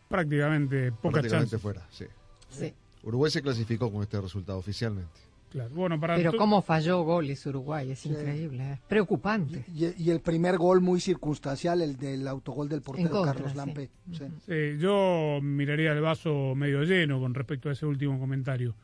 [0.07, 1.61] prácticamente pocas Prácticamente chances.
[1.61, 2.05] fuera, sí.
[2.49, 2.73] Sí.
[3.03, 5.19] Uruguay se clasificó con este resultado oficialmente.
[5.51, 9.65] Claro, bueno, para Pero cómo falló goles Uruguay, es increíble, es preocupante.
[9.73, 13.57] Y, y el primer gol muy circunstancial, el del autogol del portero contra, Carlos sí.
[13.57, 13.89] Lampe.
[14.11, 14.25] Sí.
[14.45, 18.75] Sí, yo miraría el vaso medio lleno con respecto a ese último comentario.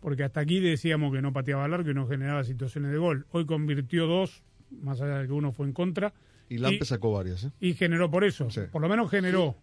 [0.00, 3.26] Porque hasta aquí decíamos que no pateaba largo y no generaba situaciones de gol.
[3.30, 6.12] Hoy convirtió dos, más allá de que uno fue en contra.
[6.48, 7.50] Y Lampe sacó varias, ¿eh?
[7.60, 8.48] y generó por eso.
[8.72, 9.54] Por lo menos generó.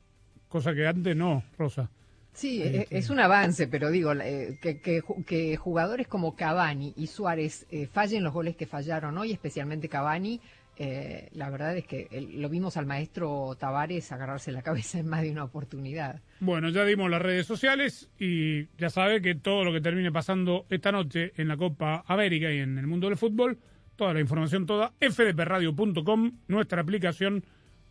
[0.47, 1.89] Cosa que antes no, Rosa.
[2.33, 2.95] Sí, Este.
[2.95, 7.07] e- es un avance, pero digo, eh, que, que ju- que jugadores como Cavani y
[7.07, 10.39] Suárez eh, fallen los goles que fallaron hoy, especialmente Cavani,
[10.77, 15.07] eh, la verdad es que el- lo vimos al maestro Tavares agarrarse la cabeza en
[15.07, 16.21] más de una oportunidad.
[16.41, 20.65] Bueno, ya dimos las redes sociales y ya sabe que todo lo que termine pasando
[20.69, 23.57] esta noche en la Copa América y en el mundo del fútbol,
[23.95, 27.43] toda la información toda, fdpradio.com, nuestra aplicación,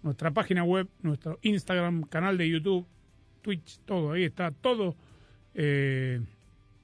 [0.02, 2.86] nuestra página web, nuestro Instagram, canal de YouTube,
[3.42, 4.96] Twitch, todo, ahí está todo
[5.55, 6.20] eh,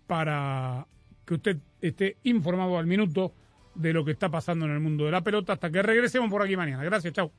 [0.06, 0.86] para
[1.24, 3.32] que usted esté informado al minuto
[3.74, 6.42] de lo que está pasando en el mundo de la pelota hasta que regresemos por
[6.42, 6.82] aquí mañana.
[6.84, 7.30] Gracias, chao.